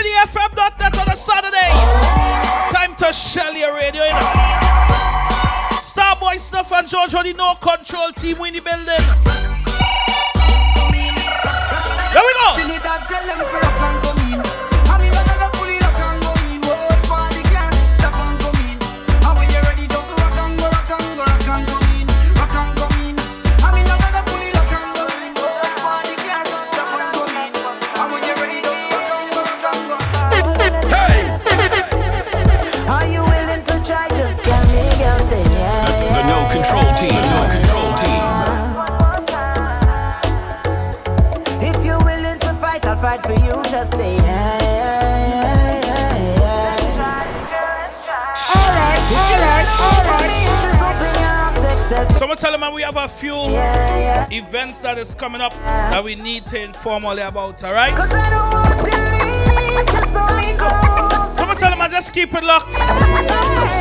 RhythmCityFM.net 0.00 0.98
on 0.98 1.08
a 1.08 1.16
Saturday. 1.16 1.70
Time 2.72 2.94
to 2.96 3.12
shell 3.12 3.54
your 3.54 3.74
radio, 3.74 4.04
you 4.04 4.12
know. 4.12 4.18
Starboy 5.76 6.38
Snuff 6.38 6.72
and 6.72 6.88
George 6.88 7.14
on 7.14 7.30
No 7.36 7.54
Control 7.56 8.12
team 8.12 8.38
we 8.38 8.48
in 8.48 8.54
the 8.54 8.60
building. 8.60 8.86
There 12.12 12.22
we 12.24 12.32
go. 12.32 13.69
Just 43.80 43.92
say 43.92 44.14
yeah. 44.14 44.58
yeah, 44.60 46.20
alright. 48.52 48.92
Just 50.60 50.82
open 50.82 51.14
your 51.18 51.30
arms, 51.30 51.60
accept. 51.60 52.18
Someone 52.18 52.36
tell 52.36 52.52
them 52.52 52.74
we 52.74 52.82
have 52.82 52.98
a 52.98 53.08
few 53.08 53.32
Yeah, 53.32 53.98
yeah. 53.98 54.38
events 54.38 54.82
that 54.82 54.98
is 54.98 55.14
coming 55.14 55.40
up 55.40 55.54
that 55.64 56.04
we 56.04 56.14
need 56.14 56.44
to 56.48 56.60
inform 56.62 57.06
all 57.06 57.18
about, 57.18 57.64
alright? 57.64 57.94
Cause 57.94 58.12
I 58.12 58.28
just 59.90 60.12
so 60.12 60.26
me. 60.36 60.58
Someone 61.38 61.56
tell 61.56 61.70
them 61.70 61.78
man, 61.78 61.90
just 61.90 62.12
keep 62.12 62.34
it 62.34 62.44
locked. 62.44 62.76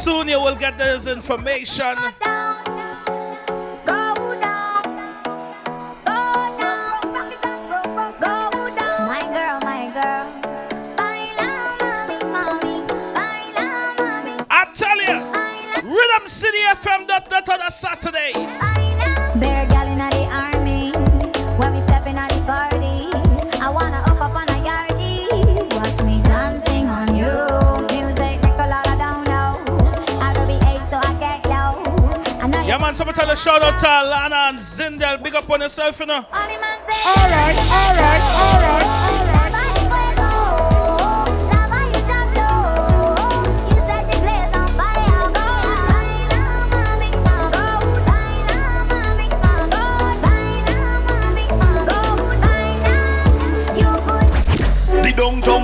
Soon 0.01 0.29
you 0.29 0.39
will 0.39 0.55
get 0.55 0.77
this 0.77 1.07
information. 1.07 1.97
RhythmCityFM.net 16.83 17.49
on 17.49 17.61
a 17.61 17.71
Saturday. 17.71 18.31
Bear 19.39 19.65
gal 19.67 19.87
inna 19.87 20.09
the 20.11 20.25
army. 20.31 20.91
When 21.57 21.73
we 21.73 21.81
step 21.81 22.07
inna 22.07 22.27
the 22.29 22.41
party, 22.45 23.09
I 23.61 23.69
wanna 23.69 24.01
hook 24.03 24.21
up 24.21 24.35
on 24.35 24.47
a 24.47 24.57
yardie. 24.63 25.27
Watch 25.75 26.01
me 26.03 26.21
dancing 26.21 26.87
on 26.87 27.15
you. 27.15 27.31
Music 27.95 28.41
make 28.41 28.53
a 28.59 28.67
lot 28.67 28.87
of 28.87 28.97
down 28.97 29.25
low. 29.25 29.59
I 30.21 30.33
don't 30.33 30.47
behave 30.47 30.83
so 30.85 30.97
I 30.97 31.13
get 31.19 31.45
low. 31.47 31.83
I 32.41 32.47
know 32.47 32.61
Yeah, 32.65 32.77
man, 32.77 32.95
someone 32.95 33.15
tell 33.15 33.29
a 33.29 33.35
shout 33.35 33.61
out 33.61 33.79
to 33.79 33.85
Alana 33.85 34.49
and 34.49 34.59
Zindel. 34.59 35.21
Big 35.21 35.35
up 35.35 35.49
on 35.49 35.61
yourself, 35.61 35.99
you 35.99 36.05
know. 36.05 36.25
Alright, 36.31 36.59
alright, 37.03 37.59
alright, 38.39 38.98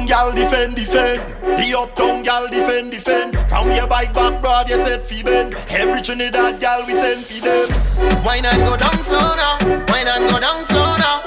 gal 0.07 0.31
defend, 0.31 0.75
defend. 0.75 1.21
The 1.41 1.77
uptown 1.77 2.23
gal 2.23 2.47
defend, 2.47 2.91
defend. 2.91 3.37
From 3.49 3.71
your 3.71 3.87
bike 3.87 4.13
back, 4.13 4.41
broad, 4.41 4.69
you 4.69 4.77
said 4.77 5.05
fi 5.05 5.23
bend. 5.23 5.55
Every 5.69 6.01
Trinidad 6.01 6.59
gal 6.59 6.85
we 6.85 6.93
send 6.93 7.23
fi 7.23 7.39
them. 7.39 8.23
Wine 8.23 8.45
and 8.45 8.61
go 8.63 8.77
down 8.77 9.03
slow 9.03 9.35
now. 9.35 9.57
Wine 9.87 10.07
and 10.07 10.29
go 10.29 10.39
down 10.39 10.65
slow 10.65 10.97
now. 10.97 11.21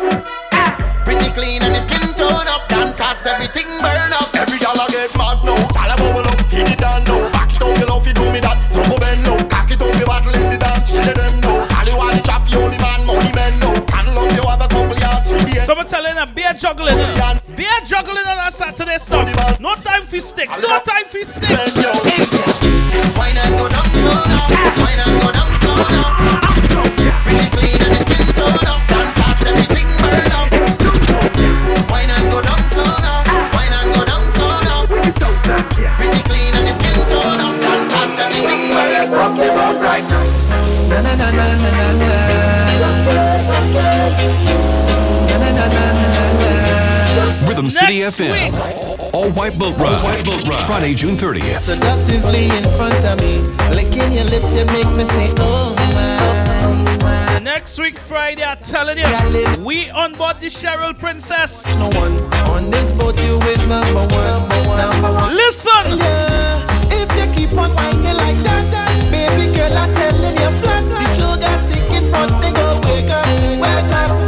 Pretty 1.04 1.30
clean 1.32 1.62
and 1.62 1.75
the 1.75 1.80
skin 1.82 2.14
tone 2.14 2.47
up. 2.47 2.68
Dance 2.68 2.99
hot, 2.99 3.25
everything 3.26 3.66
burn 3.80 4.12
up. 4.12 4.35
Every 4.35 4.58
gal 4.58 4.75
a 4.75 4.87
get 4.90 5.14
mad 5.16 5.42
now. 5.44 5.56
Gal 5.73 5.90
a 5.90 5.97
bubble 5.97 6.28
up, 6.28 6.40
hit 6.50 6.68
it 6.68 6.78
down 6.78 7.04
now. 7.04 7.30
Back 7.32 7.54
it 7.54 7.62
up, 7.62 7.78
you 7.78 7.87
love 7.87 8.04
fi 8.04 8.12
do 8.12 8.30
me 8.32 8.40
that. 8.40 8.73
So 8.73 8.82
go 8.85 8.99
bend 8.99 9.23
now. 9.25 9.38
Cock 9.49 9.70
it 9.70 9.82
up, 9.82 9.94
you 9.99 10.06
battle 10.06 10.35
in 10.35 10.50
the 10.50 10.58
dance. 10.58 10.90
You 10.92 11.00
let 11.00 11.16
them 11.16 11.40
know. 11.40 11.66
Gal 11.68 11.88
you 11.88 11.97
want 11.97 12.16
the 12.16 12.23
chop, 12.23 12.50
you 12.50 12.58
only 12.58 12.78
man, 12.78 13.06
money 13.06 13.32
men 13.32 13.58
know. 13.61 13.75
Paddle 13.87 14.18
up, 14.18 14.32
you 14.37 14.42
have 14.42 14.61
a 14.61 14.68
couple 14.68 14.99
yards 14.99 15.30
fi 15.30 15.44
the 15.44 15.58
end. 15.58 15.66
Someone 15.66 15.87
telling 15.87 16.14
them 16.14 16.35
beer 16.35 16.52
juggling. 16.52 16.99
Uh. 17.58 17.62
Beer 17.62 17.80
juggling 17.84 18.26
on 18.26 18.46
a 18.46 18.50
Saturday 18.50 18.98
stuff. 18.98 19.60
No 19.60 19.74
time 19.76 20.06
for 20.06 20.20
stick. 20.20 20.48
No 20.48 20.78
time 20.80 21.04
for 21.06 21.24
stick. 21.24 22.38
Rhythm 48.18 48.34
City 48.34 48.50
FM. 48.50 49.14
All 49.14 49.30
white 49.32 49.58
boat 49.58 49.76
ride. 49.78 49.94
All 49.94 50.04
white 50.04 50.25
boat 50.25 50.48
ride. 50.48 50.60
Friday, 50.66 50.94
June 50.94 51.16
30th. 51.16 51.60
Seductively 51.60 52.46
in 52.46 52.64
front 52.76 53.04
of 53.04 53.18
me, 53.20 53.42
licking 53.75 54.12
your 54.12 54.25
lips, 54.25 54.54
you 54.54 54.64
make 54.66 54.90
me 54.96 55.04
say, 55.04 55.32
oh 55.38 55.75
my. 55.94 57.38
Next 57.40 57.78
week, 57.78 57.98
Friday, 57.98 58.44
I'm 58.44 58.58
telling 58.58 58.98
you, 58.98 59.64
we 59.64 59.90
on 59.90 60.12
board 60.14 60.37
the 60.40 60.46
Cheryl 60.46 60.98
Princess. 60.98 61.64
No 61.76 61.88
one 61.98 62.12
on 62.50 62.70
this 62.70 62.92
boat, 62.92 63.16
you 63.22 63.38
is 63.38 63.60
number 63.66 64.06
one, 64.14 64.48
number 64.76 65.12
one. 65.12 65.34
Listen. 65.34 65.98
Yeah, 65.98 66.66
if 66.92 67.10
you 67.16 67.26
keep 67.34 67.56
on 67.58 67.70
whining 67.75 68.16
like 68.16 68.37
that, 68.44 68.70
that 68.70 68.92
baby 69.10 69.54
girl, 69.56 69.72
I'm 69.76 69.92
telling 69.94 70.37
you 70.37 70.50
flat, 70.62 70.84
the 70.90 71.02
sugar 71.16 71.58
stick 71.64 71.90
in 71.96 72.10
front, 72.10 72.30
they 72.42 72.52
go 72.52 72.78
wake 72.84 73.10
up, 73.10 73.26
wake 73.58 73.92
up, 73.94 74.27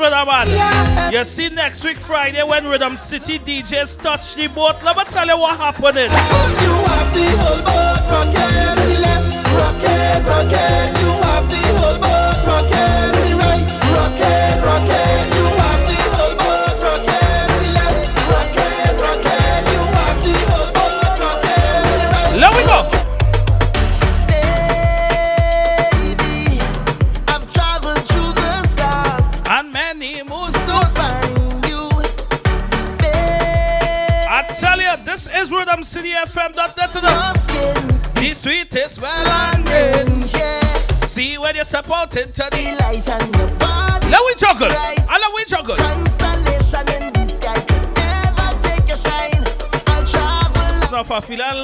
you 0.00 0.14
hot. 0.14 0.26
Watch 0.26 0.48
me, 0.48 0.56
that 0.56 0.94
man. 0.94 1.12
Yeah. 1.12 1.18
You 1.18 1.24
see 1.24 1.48
next 1.48 1.84
week, 1.84 1.98
Friday, 1.98 2.42
when 2.42 2.66
Rhythm 2.66 2.96
City 2.96 3.38
DJs 3.38 4.02
touch 4.02 4.34
the 4.34 4.46
boat. 4.48 4.82
Let 4.82 4.96
me 4.96 5.04
tell 5.04 5.26
you 5.26 5.38
what 5.38 5.58
happening. 5.58 6.99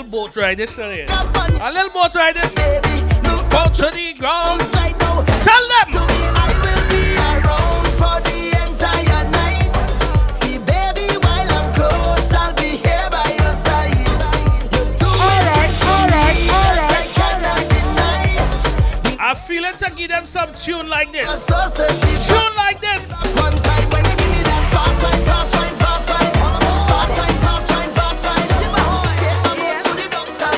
Little 0.03 0.11
boat 0.11 0.37
ride 0.37 0.59
this 0.59 0.75
today. 0.77 1.07
A 1.09 1.73
little 1.73 1.91
boat 1.91 2.15
ride 2.15 2.35
this. 2.35 2.55
Go 2.55 3.65
to 3.65 3.89
the 3.95 4.15
ground. 4.19 4.61
Tell 5.41 5.65
them. 5.73 5.89
me, 5.89 6.21
I 6.37 6.53
will 6.61 6.85
be 6.93 7.17
around 7.17 7.89
for 7.97 8.21
the 8.29 8.53
entire 8.61 9.25
night. 9.31 9.73
See, 10.37 10.59
baby, 10.59 11.17
while 11.25 11.51
I'm 11.57 11.73
close, 11.73 12.31
I'll 12.33 12.53
be 12.55 12.77
here 12.77 13.09
by 13.11 13.25
your 13.41 13.55
side. 13.65 13.97
You 13.97 15.07
Alright, 15.07 15.73
alright, 15.89 16.45
alright, 16.53 16.93
I 16.93 17.05
cannot 17.17 17.65
deny. 17.73 19.29
I 19.31 19.35
feel 19.35 19.65
it 19.65 19.79
to 19.79 19.91
give 19.97 20.11
them 20.11 20.27
some 20.27 20.53
tune 20.55 20.89
like 20.91 21.13
this. 21.13 21.47
Tune 21.47 22.57
like 22.57 22.81
this. 22.83 23.17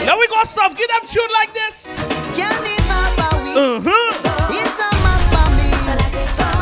The. 0.09 0.13
Let 0.13 0.19
we 0.19 0.29
go 0.29 0.45
stuff. 0.45 0.77
Give 0.77 0.89
them 0.89 1.01
tune 1.07 1.31
like 1.33 1.53
this. 1.55 2.01
Can't 2.35 2.55
leave 2.63 2.89
my 2.89 3.13
Bowie. 3.17 3.55
Uh-huh. 3.57 4.49
It's 4.51 4.81
a 4.81 4.91
must 5.05 5.27
for 5.33 5.49
me. 5.57 5.69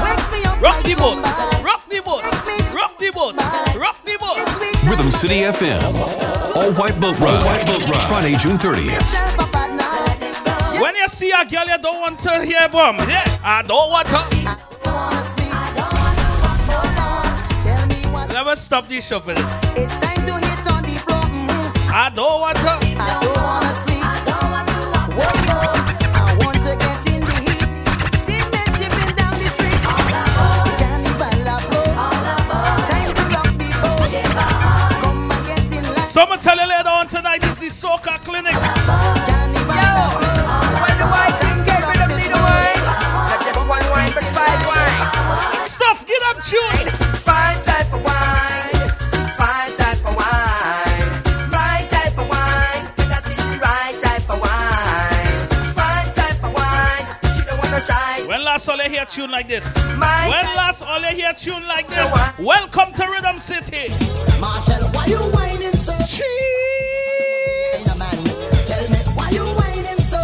Wakes 0.02 0.26
me 0.32 0.44
up 0.44 0.60
Rock 0.62 0.82
the 0.82 0.94
boat. 0.94 1.18
Rock 1.64 1.88
the 1.88 2.00
boat. 2.00 2.22
Rock 2.74 2.98
the 2.98 3.10
boat. 3.10 3.36
Rock 3.76 4.04
the 4.04 4.16
boat. 4.18 4.38
Rhythm 4.88 5.10
City 5.10 5.40
FM. 5.42 5.82
All 6.56 6.72
white 6.74 6.98
boat 7.00 7.18
ride. 7.20 7.34
All 7.34 7.44
white 7.46 7.66
boat 7.66 7.82
ride. 7.88 8.02
Friday, 8.02 8.36
June 8.36 8.58
30th. 8.58 9.36
When 10.80 10.94
you 10.94 11.08
see 11.08 11.30
a 11.30 11.44
girl 11.44 11.66
you 11.66 11.78
don't 11.78 12.00
want 12.00 12.20
to 12.20 12.44
hear 12.44 12.68
bomb, 12.68 12.98
yeah, 13.08 13.24
I 13.42 13.62
don't 13.62 13.90
want 13.90 14.06
to. 14.08 14.18
Tell 17.62 17.86
me 17.86 17.94
what 18.12 18.32
Never 18.32 18.56
stop 18.56 18.88
this 18.88 19.06
shuffling. 19.06 20.05
I 21.98 22.10
don't 22.10 22.40
want 22.42 22.58
to. 22.58 22.62
I 22.62 22.68
don't 23.24 23.36
wanna 23.40 23.72
sleep. 23.80 24.04
Whoa, 25.16 25.32
whoa. 25.48 25.80
I 26.12 26.36
want 26.44 26.60
to 26.60 26.76
get 26.76 27.00
in 27.08 27.24
the 27.24 27.32
heat. 27.40 27.64
See 28.28 28.36
men 28.52 28.68
chipping 28.76 29.12
down 29.16 29.32
the 29.40 29.48
street. 29.56 29.80
Carnival 30.76 31.48
approach. 31.56 31.96
Time 32.92 33.16
to 33.16 33.24
rock 33.32 33.48
the 33.56 33.68
boat. 33.80 34.12
Come 35.00 35.32
and 35.32 35.42
get 35.46 35.72
in 35.72 35.84
line. 35.88 36.10
Someone 36.10 36.38
tell 36.38 36.58
you 36.58 36.68
later 36.68 36.90
on 36.90 37.08
tonight 37.08 37.40
this 37.40 37.62
is 37.62 37.80
the 37.80 37.88
Soca 37.88 38.22
Clinic. 38.22 38.52
Carnival 38.52 39.15
tune 59.16 59.30
like 59.30 59.48
this? 59.48 59.74
My 59.96 60.28
When 60.28 60.44
last 60.56 60.82
all 60.82 61.00
you 61.00 61.08
hear 61.16 61.32
tune 61.32 61.66
like 61.66 61.88
this? 61.88 62.04
Welcome 62.38 62.92
to 62.92 63.06
Rhythm 63.10 63.38
City. 63.38 63.88
Marshall, 64.38 64.88
why 64.92 65.06
you 65.06 65.16
whining 65.32 65.72
so? 65.72 65.96
Cheese. 66.04 66.26
Tell 68.68 68.84
me 68.92 68.98
why 69.16 69.30
you 69.30 69.40
whining 69.56 70.02
so? 70.12 70.20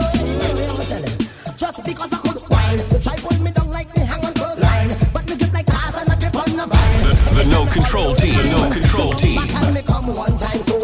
Just 1.57 1.83
because 1.87 2.13
I 2.13 2.19
could 2.19 2.43
whine, 2.51 2.79
you 2.93 2.99
try 3.01 3.17
pull 3.17 3.39
me 3.43 3.51
down 3.53 3.71
like 3.71 3.89
me 3.97 4.03
hang 4.03 4.23
on 4.27 4.35
clothesline, 4.35 4.91
but 5.15 5.27
me 5.27 5.37
grip 5.37 5.55
like 5.55 5.67
cars 5.67 5.97
and 5.97 6.11
I 6.11 6.17
grip 6.17 6.37
on 6.37 6.51
the 6.55 6.67
vine. 6.69 7.37
The 7.37 7.45
No 7.51 7.65
Control 7.73 8.13
Team. 8.15 8.37
The 8.37 8.45
No 8.51 8.71
Control 8.71 9.13
Team. 9.15 9.37
Back 9.37 9.55
and 9.55 9.75
me 9.75 9.81
come 9.81 10.15
one 10.15 10.37
time 10.37 10.63
to 10.65 10.82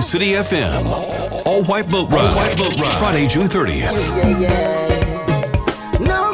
from 0.00 0.20
City 0.20 0.32
FM. 0.32 0.86
All 1.46 1.62
White 1.64 1.88
Boat 1.90 2.10
Ride. 2.10 2.20
All 2.20 2.36
White 2.36 2.56
Boat 2.56 2.74
Ride. 2.80 2.92
Friday, 2.94 3.26
June 3.26 3.48
30th. 3.48 4.16
Yeah, 4.16 4.38
yeah. 4.38 5.98
No. 6.00 6.32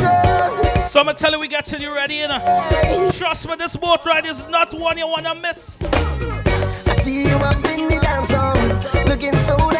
So 0.86 1.00
I'm 1.00 1.40
we 1.40 1.48
got 1.48 1.64
till 1.64 1.80
you 1.80 1.94
ready, 1.94 2.20
and. 2.20 3.12
Trust 3.14 3.48
me, 3.48 3.56
this 3.56 3.76
boat 3.76 4.04
ride 4.04 4.26
is 4.26 4.46
not 4.48 4.72
one 4.72 4.98
you 4.98 5.08
wanna 5.08 5.34
miss. 5.34 5.82
I 5.82 6.96
see 7.02 7.24
you 7.24 7.36
up 7.36 7.56
in 7.56 7.88
the 7.88 7.98
dance 8.02 9.08
looking 9.08 9.32
so 9.32 9.75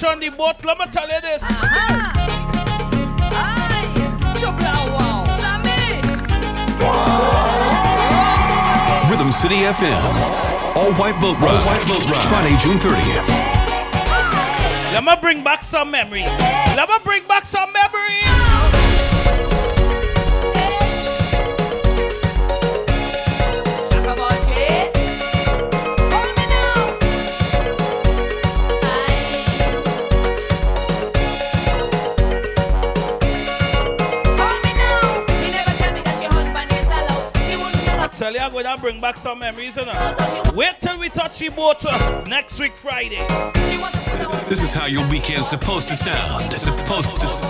catch 0.00 0.12
on 0.12 0.20
the 0.20 0.30
boat, 0.30 0.64
let 0.64 0.78
me 0.78 0.86
tell 0.86 1.08
you 1.08 1.20
this. 1.20 1.42
Uh-huh. 1.42 2.16
Rhythm 9.10 9.32
City 9.32 9.56
FM. 9.56 9.92
All 10.76 10.92
white 10.94 11.20
boat 11.20 11.38
ride. 11.40 11.50
All 11.50 11.66
white 11.66 11.86
boat 11.88 12.04
ride. 12.10 12.22
Friday, 12.22 12.56
June 12.58 12.78
30th. 12.78 13.28
Let 14.92 15.04
me 15.04 15.14
bring 15.20 15.44
back 15.44 15.62
some 15.62 15.90
memories. 15.90 16.26
Let 16.76 16.88
me 16.88 16.96
bring 17.04 17.26
back 17.26 17.46
some 17.46 17.72
memories. 17.72 18.39
I'm 38.38 38.52
going 38.52 38.64
to 38.64 38.76
bring 38.80 39.00
back 39.00 39.16
some 39.16 39.38
memories. 39.38 39.76
You 39.76 39.86
know? 39.86 40.42
Wait 40.54 40.74
till 40.80 40.98
we 40.98 41.08
touch 41.08 41.38
the 41.38 41.48
boat 41.48 41.84
uh, 41.84 42.24
next 42.28 42.58
week, 42.60 42.76
Friday. 42.76 43.26
This 44.48 44.62
is 44.62 44.72
how 44.72 44.86
your 44.86 45.08
weekend's 45.08 45.48
supposed 45.48 45.88
to 45.88 45.96
sound. 45.96 46.52
Supposed 46.52 47.08
to. 47.08 47.49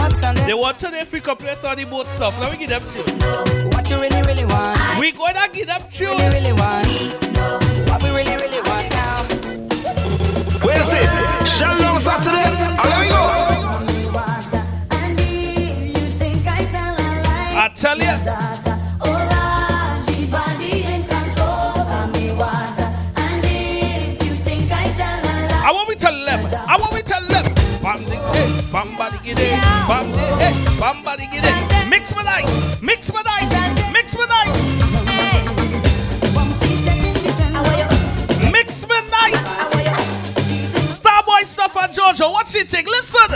They 0.21 0.53
want 0.53 0.77
to 0.79 0.91
the 0.91 0.99
Africa 0.99 1.35
place 1.35 1.63
all 1.63 1.75
the 1.75 1.83
boat 1.85 2.05
stuff. 2.05 2.39
Let 2.39 2.51
me 2.51 2.57
get 2.59 2.69
them 2.69 2.83
tune. 2.87 3.69
What 3.71 3.89
you 3.89 3.97
really, 3.97 4.21
really 4.21 4.45
want? 4.45 4.79
We 4.99 5.11
gonna 5.11 5.47
get 5.51 5.65
them 5.65 5.81
tune. 5.89 6.09
Really, 6.09 6.29
really 6.29 6.53
want. 6.53 7.30
cheating. 42.51 42.85
Listen. 42.85 43.31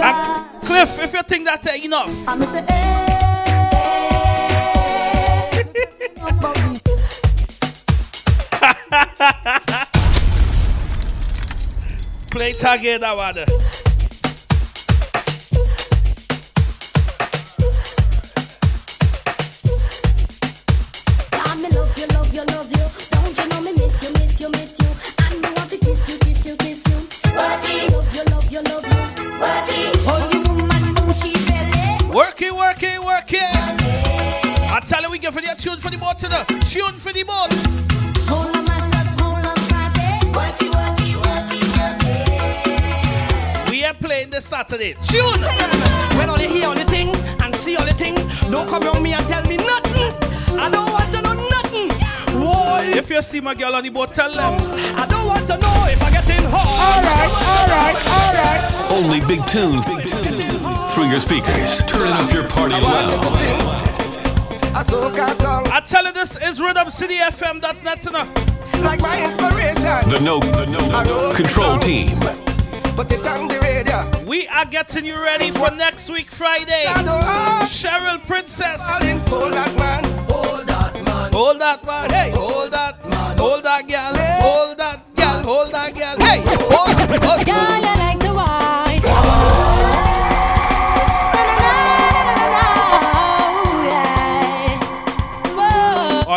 Uh, 0.00 0.48
Cliff, 0.62 0.98
if 1.00 1.12
you 1.12 1.22
think 1.24 1.44
that's 1.44 1.66
uh, 1.66 1.72
enough. 1.84 2.28
I'm 2.28 2.42
say, 2.46 2.62
hey, 2.62 3.04
Play 12.30 12.52
target 12.52 13.00
that 13.00 13.16
one. 13.16 13.87
To 36.18 36.26
the 36.26 36.44
tune 36.66 36.96
for 36.96 37.12
the 37.12 37.22
boat. 37.22 37.52
We 43.70 43.84
are 43.84 43.94
playing 43.94 44.30
this 44.30 44.46
Saturday. 44.46 44.94
Tune. 45.06 45.40
When 46.18 46.28
all 46.28 46.40
you 46.40 46.48
hear 46.48 46.66
all 46.66 46.74
the 46.74 46.84
thing 46.86 47.14
and 47.40 47.54
see 47.56 47.76
all 47.76 47.86
the 47.86 47.92
thing, 47.92 48.16
don't 48.50 48.68
come 48.68 48.82
around 48.82 49.00
me 49.00 49.12
and 49.12 49.24
tell 49.26 49.44
me 49.44 49.58
nothing. 49.58 50.12
I 50.58 50.68
don't 50.68 50.90
want 50.90 51.12
to 51.12 51.22
know 51.22 51.34
nothing. 51.48 51.90
Whoa. 52.42 52.80
If 52.98 53.10
you 53.10 53.22
see 53.22 53.40
my 53.40 53.54
girl 53.54 53.76
on 53.76 53.84
the 53.84 53.90
boat, 53.90 54.12
tell 54.12 54.32
them. 54.32 54.54
I 54.98 55.06
don't 55.08 55.26
want 55.26 55.46
to 55.46 55.56
know 55.56 55.86
if 55.86 56.02
I 56.02 56.10
get 56.10 56.28
in 56.30 56.42
hot. 56.50 56.66
Alright, 56.98 57.32
alright, 57.54 57.96
alright. 58.18 58.90
Only 58.90 59.20
big 59.20 59.46
tunes, 59.46 59.86
big 59.86 60.08
tunes 60.08 60.92
through 60.92 61.10
your 61.10 61.20
speakers. 61.20 61.80
Turn 61.86 62.12
up 62.12 62.32
your 62.32 62.48
party 62.48 62.74
loud. 62.74 63.87
I 64.80 65.80
tell 65.84 66.04
you 66.04 66.12
this 66.12 66.36
is 66.36 66.60
Rhythm 66.60 66.88
City 66.88 67.16
FM.net 67.16 68.06
enough. 68.06 68.32
Like 68.84 69.00
my 69.00 69.24
inspiration. 69.24 70.08
The 70.08 70.20
no, 70.22 70.38
the 70.38 70.66
no 70.66 70.88
no, 70.88 71.02
no 71.02 71.34
control 71.34 71.80
team. 71.80 72.16
But 72.94 73.08
they 73.08 73.16
on 73.16 73.48
the 73.48 73.58
radio. 73.60 74.24
We 74.24 74.46
are 74.46 74.64
getting 74.64 75.04
you 75.04 75.20
ready 75.20 75.50
for 75.50 75.72
next 75.72 76.10
week, 76.10 76.30
Friday. 76.30 76.84
Cheryl 77.66 78.24
Princess. 78.24 78.80
Hold 79.26 79.52
that 79.54 79.74
man. 79.76 80.04
Hold 80.28 80.68
that 80.68 80.94
man. 81.04 81.32
Hold 81.32 81.60
that 81.60 81.84
man. 81.84 82.10
Hey, 82.10 82.30
hold 82.30 82.70
that 82.70 83.04
man. 83.10 83.36
Hold 83.36 83.64
that 83.64 83.88
girl. 83.88 84.14
Hold 84.42 84.78
that 84.78 85.16
girl. 85.16 85.42
Hold 85.42 85.72
that 85.72 85.94
girl. 85.96 86.24
Hey, 86.24 86.40
hold, 86.44 87.24
hold. 87.24 87.46
Girl, 87.46 88.07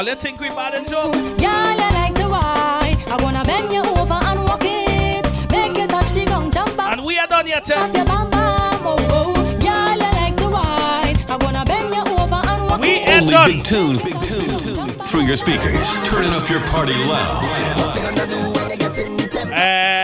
All 0.02 0.08
you 0.08 0.16
think 0.16 0.40
we 0.40 0.50
bad 0.50 0.74
and 0.74 0.88
joke? 0.90 1.14
Girl, 1.14 1.28
you 1.38 1.90
like 1.94 2.16
the 2.16 2.28
wine. 2.28 2.98
I 3.06 3.20
wanna 3.22 3.44
bend 3.44 3.72
you 3.72 3.82
over 3.82 4.18
and 4.30 4.44
walk 4.46 4.64
it. 4.64 5.24
Make 5.52 5.78
you 5.78 5.86
touch 5.86 6.10
the 6.12 6.26
ground, 6.26 6.54
jump 6.54 6.72
up. 6.80 6.94
And 6.94 7.06
we 7.06 7.20
are 7.20 7.28
done 7.28 7.46
yet. 7.46 7.70
Up 7.70 7.96
your 7.96 8.06
bam 8.06 8.32
bam, 8.32 8.80
oh 8.82 8.98
oh. 9.12 9.34
Girl, 9.62 9.94
you 10.02 10.12
like 10.18 10.36
the 10.38 10.50
wine. 10.50 11.18
I 11.30 11.38
wanna 11.42 11.64
bend 11.66 11.94
you 11.94 12.02
over 12.18 12.34
and 12.34 12.62
walk 12.68 12.82
We 12.82 12.94
it. 12.96 13.10
are 13.10 13.22
Only 13.22 13.34
done. 13.34 13.52
big 13.52 13.64
tunes, 13.64 14.02
big 14.02 14.20
tunes 14.24 14.98
through 15.12 15.26
your 15.28 15.36
speakers. 15.38 15.88
Turning 16.10 16.34
up 16.34 16.50
your 16.50 16.62
party 16.62 16.94
loud. 17.06 17.46
Uh, 19.54 20.01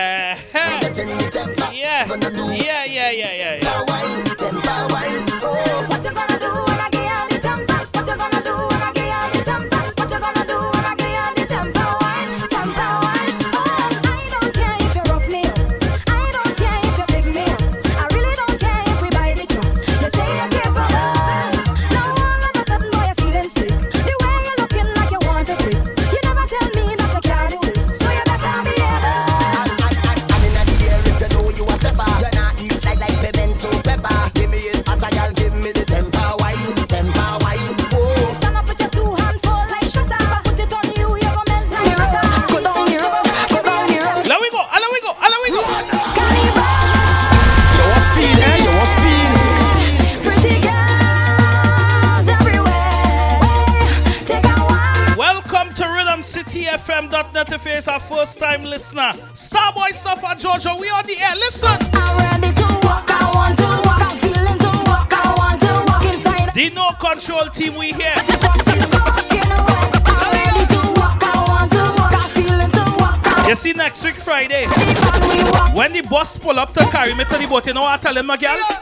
boat, 77.48 77.66
you 77.66 77.72
know 77.72 77.82
what 77.82 77.94
I 77.94 77.96
tell 77.96 78.16
him, 78.16 78.26
my 78.26 78.36
girl? 78.36 78.77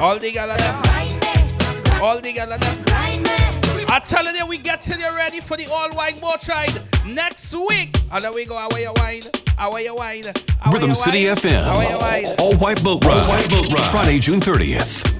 All 0.00 0.18
the 0.18 0.30
gal 0.32 0.50
of 0.50 0.58
them, 0.58 2.02
all 2.02 2.20
the 2.20 2.32
gal 2.32 2.52
of 2.52 2.60
them. 2.60 2.76
I 3.90 4.00
tell 4.04 4.24
you, 4.32 4.46
we 4.46 4.58
get 4.58 4.80
to 4.82 4.98
you 4.98 5.08
ready 5.16 5.40
for 5.40 5.56
the 5.56 5.66
all 5.72 5.90
wine 5.92 6.18
boat 6.20 6.46
ride 6.48 6.78
next 7.06 7.54
week. 7.54 7.96
And 8.12 8.22
then 8.22 8.34
we 8.34 8.44
go 8.44 8.56
away 8.58 8.82
your 8.82 8.92
wine, 8.96 9.22
away 9.58 9.84
your 9.84 9.96
wine. 9.96 10.24
away 10.24 10.72
Rhythm 10.72 10.88
your 10.90 10.94
City 10.94 11.26
wine, 11.28 11.38
away 11.64 11.88
your 11.88 11.98
wine. 11.98 12.24
FM. 12.24 12.38
All 12.38 12.54
white 12.56 12.82
boat 12.84 13.04
ride. 13.04 13.86
Friday, 13.90 14.18
June 14.18 14.40
30th. 14.40 15.14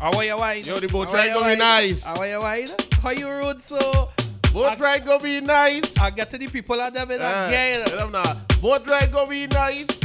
How 0.00 0.12
are 0.16 0.24
you 0.24 0.38
wine? 0.38 0.62
Yo, 0.64 0.78
the 0.78 0.86
boat 0.86 1.08
ride 1.12 1.32
gonna 1.34 1.54
be 1.54 1.58
nice. 1.58 2.04
How 2.04 2.20
are 2.20 2.26
you 2.28 2.40
wine? 2.40 2.68
How 3.02 3.10
you 3.10 3.28
rude 3.28 3.60
so? 3.60 4.08
Boat 4.52 4.78
ride 4.78 5.04
gonna 5.04 5.22
be 5.22 5.40
nice. 5.40 5.98
I 5.98 6.10
get 6.10 6.30
to 6.30 6.38
the 6.38 6.46
people 6.46 6.80
out 6.80 6.94
there 6.94 7.04
with 7.04 7.20
Eh, 7.20 7.46
again. 7.48 7.84
tell 7.86 8.08
them. 8.08 8.38
Boat 8.62 8.86
ride 8.86 9.10
gonna 9.12 9.28
be 9.28 9.46
nice. 9.48 10.00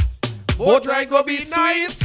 Boat 0.58 0.84
ride 0.86 1.08
gonna 1.08 1.22
be 1.24 1.44
nice. 1.48 2.00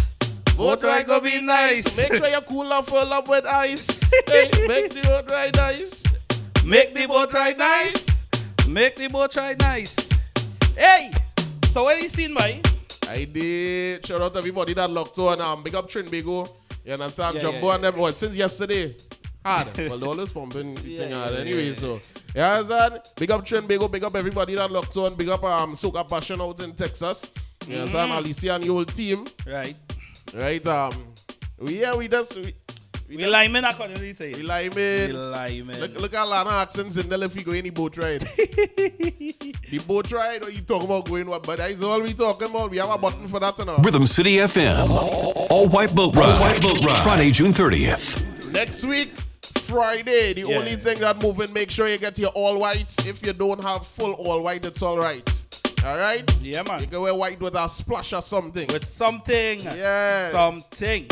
Boat 0.60 0.84
ride 0.84 1.08
gonna 1.08 1.22
be 1.22 1.40
nice. 1.40 1.96
Make 1.96 2.16
sure 2.16 2.28
your 2.28 2.42
cooler 2.42 2.82
full 2.82 3.14
up 3.14 3.30
with 3.30 3.46
ice. 3.46 3.88
hey, 4.28 4.52
make 4.68 4.94
the 4.94 5.00
boat 5.04 5.32
ride 5.32 5.56
nice. 5.56 6.04
Make 6.66 6.94
the 6.94 7.06
boat 7.08 7.32
ride 7.32 7.58
nice. 7.58 8.28
Make 8.68 8.98
the 8.98 9.08
boat 9.08 9.34
ride 9.38 9.58
nice. 9.62 10.10
Hey, 10.76 11.12
so 11.72 11.84
what 11.84 12.02
you 12.02 12.10
seen, 12.10 12.34
man? 12.34 12.62
I 13.08 13.24
did. 13.24 14.06
Shout 14.06 14.22
out 14.22 14.34
to 14.34 14.40
everybody 14.40 14.74
that 14.74 14.92
locked 14.92 15.18
on. 15.20 15.40
Um, 15.40 15.64
big 15.64 15.76
up 15.76 15.90
Trinbago. 15.90 16.50
You 16.84 16.92
understand? 16.92 17.38
Yeah, 17.38 17.42
Jumbo 17.44 17.68
yeah, 17.68 17.76
and 17.76 17.84
them. 17.86 17.98
Well, 17.98 18.12
since 18.12 18.36
yesterday. 18.36 18.98
Hard. 19.46 19.78
well, 19.78 19.98
they 19.98 20.06
always 20.08 20.34
pumping 20.34 20.76
the 20.76 20.82
Yeah, 20.90 21.00
thing 21.00 21.12
hard 21.14 21.34
yeah, 21.36 21.40
anyway. 21.40 21.68
yeah, 21.70 21.74
So, 21.74 22.02
you 22.36 22.42
understand? 22.42 23.00
Big 23.16 23.32
up 23.32 23.46
Trinbago. 23.46 23.90
Big 23.90 24.04
up 24.04 24.14
everybody 24.14 24.56
that 24.56 24.70
locked 24.70 24.98
on. 24.98 25.16
Big 25.16 25.30
up 25.30 25.42
um, 25.46 25.76
Soca 25.76 26.06
Passion 26.06 26.42
out 26.42 26.60
in 26.60 26.74
Texas. 26.76 27.26
You 27.66 27.78
understand? 27.78 28.12
Mhm. 28.12 28.18
Alicia 28.18 28.56
and 28.56 28.66
your 28.66 28.74
whole 28.76 28.84
team. 28.86 29.26
Right. 29.48 29.78
Right. 30.34 30.66
Um, 30.68 30.94
we, 31.60 31.80
yeah, 31.82 31.96
we 31.96 32.08
just. 32.08 32.36
We, 32.38 32.54
We 33.10 33.26
liming 33.26 33.64
according 33.64 33.96
to 33.96 34.02
what 34.02 34.08
you 34.08 34.14
say. 34.14 34.34
We 34.34 34.44
liming. 34.44 35.08
We 35.10 35.14
liming. 35.14 35.80
Look, 35.80 36.00
look 36.00 36.14
at 36.14 36.28
Lana 36.28 36.50
asking 36.52 36.92
Zindel 36.92 37.24
if 37.26 37.34
we 37.36 37.44
go 37.44 37.52
any 37.54 37.72
boat 37.72 37.98
ride. 37.98 38.22
the 39.02 39.82
boat 39.88 40.12
ride, 40.12 40.44
or 40.44 40.52
you 40.52 40.62
talking 40.62 40.86
about 40.86 41.06
going 41.06 41.28
what? 41.28 41.42
But 41.44 41.58
that's 41.58 41.82
all 41.82 42.02
we 42.02 42.14
talking 42.14 42.50
about. 42.50 42.70
We 42.70 42.78
have 42.78 42.90
a 42.92 42.98
button 43.00 43.28
for 43.28 43.40
that 43.40 43.58
now. 43.66 43.78
Rhythm 43.78 44.06
City 44.06 44.36
FM. 44.36 44.88
All 45.50 45.68
white 45.70 45.94
boat 45.96 46.16
ride. 46.16 46.30
All 46.36 46.40
white 46.40 46.62
boat 46.62 46.86
ride. 46.86 46.98
Friday, 47.00 47.32
June 47.32 47.52
30th. 47.52 48.52
Next 48.52 48.84
week, 48.86 49.12
Friday, 49.42 50.34
the 50.34 50.42
Yeah. 50.48 50.58
only 50.58 50.76
thing 50.76 51.00
that 51.00 51.22
moving, 51.22 51.52
make 51.54 51.72
sure 51.72 51.88
you 51.88 51.98
get 51.98 52.18
your 52.20 52.30
all 52.32 52.60
whites. 52.60 53.08
If 53.08 53.26
you 53.26 53.34
don't 53.34 53.62
have 53.64 53.88
full 53.88 54.14
all 54.14 54.42
white, 54.44 54.66
it's 54.66 54.82
all 54.84 55.00
right. 55.00 55.28
All 55.86 55.98
right? 55.98 56.24
Yeah, 56.42 56.64
man. 56.64 56.82
You 56.82 56.88
can 56.88 57.02
wear 57.02 57.16
white 57.16 57.40
with 57.40 57.56
a 57.56 57.68
splash 57.70 58.14
or 58.14 58.22
something. 58.22 58.68
With 58.68 58.86
something. 58.86 59.60
Yeah. 59.62 60.30
Something. 60.30 61.08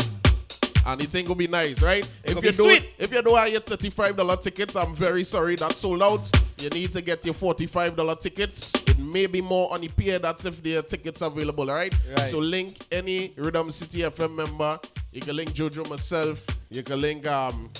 and 0.86 1.00
the 1.00 1.06
thing 1.06 1.26
will 1.26 1.34
be 1.34 1.46
nice, 1.46 1.80
right? 1.82 2.04
It 2.24 2.36
if 2.36 2.44
you 2.44 2.50
do 2.50 2.52
sweet. 2.52 2.90
if 2.98 3.12
you 3.12 3.22
do 3.22 3.34
have 3.34 3.48
your 3.48 3.60
thirty-five 3.60 4.16
dollar 4.16 4.36
tickets, 4.36 4.76
I'm 4.76 4.94
very 4.94 5.24
sorry 5.24 5.56
that's 5.56 5.78
sold 5.78 6.02
out. 6.02 6.30
You 6.58 6.68
need 6.70 6.92
to 6.92 7.00
get 7.00 7.24
your 7.24 7.34
forty-five 7.34 7.96
dollar 7.96 8.16
tickets. 8.16 8.72
It 8.86 8.98
may 8.98 9.26
be 9.26 9.40
more 9.40 9.72
on 9.72 9.80
the 9.80 9.88
pier. 9.88 10.18
That's 10.18 10.44
if 10.44 10.62
the 10.62 10.82
tickets 10.82 11.22
available, 11.22 11.70
all 11.70 11.76
right? 11.76 11.94
Right. 12.10 12.28
So 12.30 12.38
link 12.38 12.76
any 12.92 13.32
Rhythm 13.36 13.70
City 13.70 14.00
FM 14.00 14.34
member. 14.34 14.78
You 15.12 15.20
can 15.22 15.36
link 15.36 15.50
Jojo 15.52 15.88
myself. 15.88 16.44
You 16.70 16.82
can 16.82 17.00
link 17.00 17.26
um. 17.26 17.70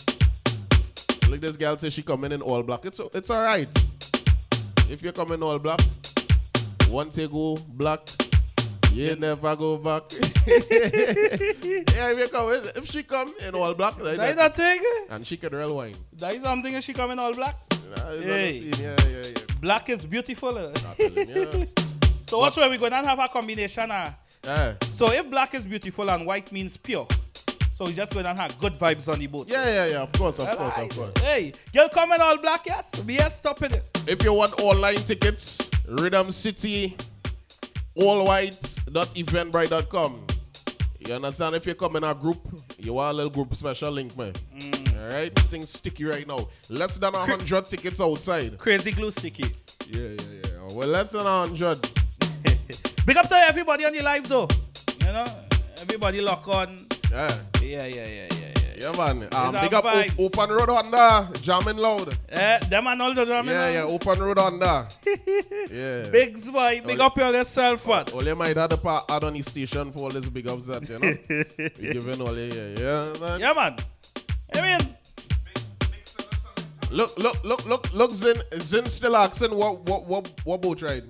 Look, 1.29 1.43
this 1.43 1.57
girl 1.59 1.77
says 1.77 1.93
she 1.93 2.03
coming 2.03 2.33
in 2.33 2.41
all 2.41 2.63
black. 2.63 2.87
It's 2.87 2.99
it's 3.13 3.29
all 3.29 3.43
right. 3.43 3.69
If 4.91 5.03
you 5.03 5.13
come 5.13 5.33
in 5.33 5.43
all 5.43 5.59
black, 5.59 5.81
once 6.91 7.17
you 7.19 7.29
go 7.29 7.57
black, 7.71 8.01
you 8.93 9.15
never 9.17 9.55
go 9.57 9.77
back. 9.77 10.03
yeah, 10.47 12.11
if 12.11 12.19
you 12.19 12.29
come 12.29 12.51
if 12.77 12.87
she 12.91 13.03
come 13.03 13.33
in 13.47 13.55
all 13.55 13.75
black, 13.75 13.97
That 13.99 14.07
is 14.13 14.19
that, 14.19 14.37
that 14.37 14.57
thing? 14.57 14.83
and 15.11 15.27
she 15.27 15.37
can 15.37 15.55
real 15.55 15.77
wine. 15.77 15.97
That 16.15 16.35
is 16.35 16.43
something 16.43 16.75
and 16.75 16.83
she 16.83 16.93
coming 16.93 17.19
all 17.19 17.35
black. 17.35 17.57
Nah, 17.97 18.11
Hey. 18.21 18.61
not 18.61 18.71
the 18.71 18.73
scene. 18.73 18.85
Yeah, 18.85 18.97
yeah, 19.09 19.33
yeah. 19.37 19.55
Black 19.61 19.89
is 19.91 20.05
beautiful. 20.07 20.55
yeah. 20.99 21.65
so 22.27 22.39
what's 22.39 22.57
where 22.57 22.69
we 22.71 22.79
going 22.79 22.93
to 22.93 22.99
have 22.99 23.19
a 23.19 23.29
combination? 23.29 23.91
Uh? 23.91 24.13
Yeah. 24.45 24.75
So 24.91 25.13
if 25.13 25.29
black 25.31 25.55
is 25.55 25.67
beautiful 25.67 26.11
and 26.11 26.25
white 26.27 26.51
means 26.53 26.77
pure, 26.77 27.07
so 27.73 27.85
we 27.85 27.93
just 27.93 28.13
going 28.13 28.25
to 28.25 28.35
have 28.35 28.59
good 28.59 28.75
vibes 28.75 29.13
on 29.13 29.19
the 29.19 29.27
boat. 29.27 29.49
Yeah, 29.49 29.65
yeah, 29.67 29.87
yeah. 29.87 30.03
Of 30.03 30.13
course, 30.13 30.39
of 30.39 30.57
course, 30.57 30.77
of 30.77 30.89
course. 30.97 31.21
Hey, 31.21 31.53
girl 31.73 31.89
coming 31.89 32.21
all 32.21 32.37
black, 32.39 32.67
yes? 32.67 33.05
We 33.05 33.21
are 33.21 33.31
stopping 33.31 33.73
it. 33.73 33.85
If 34.07 34.25
you 34.25 34.33
want 34.33 34.59
online 34.61 34.97
tickets, 34.97 35.71
Rhythm 35.89 36.31
City, 36.31 36.97
allwhite.eventbrite.com. 37.97 40.27
You 40.99 41.15
understand? 41.15 41.55
If 41.55 41.67
you 41.67 41.75
come 41.75 41.97
in 41.97 42.05
a 42.05 42.15
group, 42.15 42.39
you 42.79 42.93
want 42.93 43.13
a 43.13 43.15
little 43.15 43.31
group 43.31 43.55
special 43.55 43.91
link, 43.91 44.15
man. 44.17 44.35
Mm. 44.55 45.01
All 45.01 45.09
right? 45.15 45.35
Things 45.39 45.71
sticky 45.71 46.05
right 46.05 46.27
now. 46.27 46.49
Less 46.69 46.99
than 46.99 47.15
a 47.15 47.19
hundred 47.19 47.65
tickets 47.65 47.99
outside. 48.01 48.59
Crazy 48.59 48.91
glue 48.91 49.11
sticky. 49.11 49.55
Yeah, 49.89 50.09
yeah, 50.09 50.17
yeah. 50.45 50.51
Well, 50.75 50.89
less 50.89 51.13
than 51.13 51.27
a 51.27 51.47
hundred. 51.47 51.81
Big 53.07 53.17
up 53.17 53.29
to 53.29 53.37
everybody 53.37 53.87
on 53.87 53.93
the 53.93 54.03
live 54.03 54.29
though. 54.29 54.49
You 55.01 55.07
know, 55.07 55.25
everybody 55.81 56.21
lock 56.21 56.47
on. 56.49 56.81
Yeah. 57.11 57.35
Yeah, 57.63 57.87
yeah, 57.87 58.07
yeah, 58.07 58.27
yeah, 58.31 58.38
yeah. 58.81 58.93
Yeah, 58.93 59.13
man. 59.15 59.29
Um, 59.33 59.53
big 59.61 59.75
up 59.75 59.85
o- 59.85 60.25
Open 60.25 60.51
Road 60.51 60.69
Honda, 60.69 61.31
jamming 61.41 61.77
loud. 61.77 62.17
Eh, 62.29 62.59
them 62.71 62.87
and 62.87 63.03
all 63.03 63.15
the 63.15 63.25
drumming. 63.25 63.55
Yeah, 63.55 63.71
yeah, 63.71 63.83
Open 63.83 64.21
Road 64.21 64.39
Honda. 64.39 64.89
yeah. 65.71 66.09
Big 66.11 66.37
boy, 66.53 66.83
big 66.87 67.01
up 67.01 67.17
your 67.17 67.33
yourself, 67.33 67.87
what? 67.87 68.13
You 68.25 68.35
might 68.35 68.57
have 68.57 68.71
to 68.71 69.03
add 69.09 69.25
on 69.25 69.35
the 69.35 69.43
station 69.43 69.93
for 69.93 70.01
all 70.01 70.11
this 70.11 70.29
big 70.29 70.49
ups 70.49 70.67
that, 70.67 70.89
you 70.89 70.99
know? 70.99 71.17
we 71.79 71.93
giving 71.93 72.21
you, 72.21 72.51
yeah, 72.77 72.81
yeah. 72.81 73.21
Man. 73.21 73.41
Yeah, 73.41 73.53
man. 73.53 73.77
I 74.55 74.61
mean, 74.79 74.95
Look, 76.91 77.19
look, 77.19 77.45
look, 77.45 77.67
look, 77.67 77.93
look, 77.93 78.11
Zin, 78.13 78.43
Zin 78.61 78.87
still 78.87 79.15
asking 79.15 79.55
what, 79.55 79.81
what, 79.83 80.07
what, 80.07 80.33
what 80.45 80.63
boat 80.63 80.81
ride? 80.81 81.05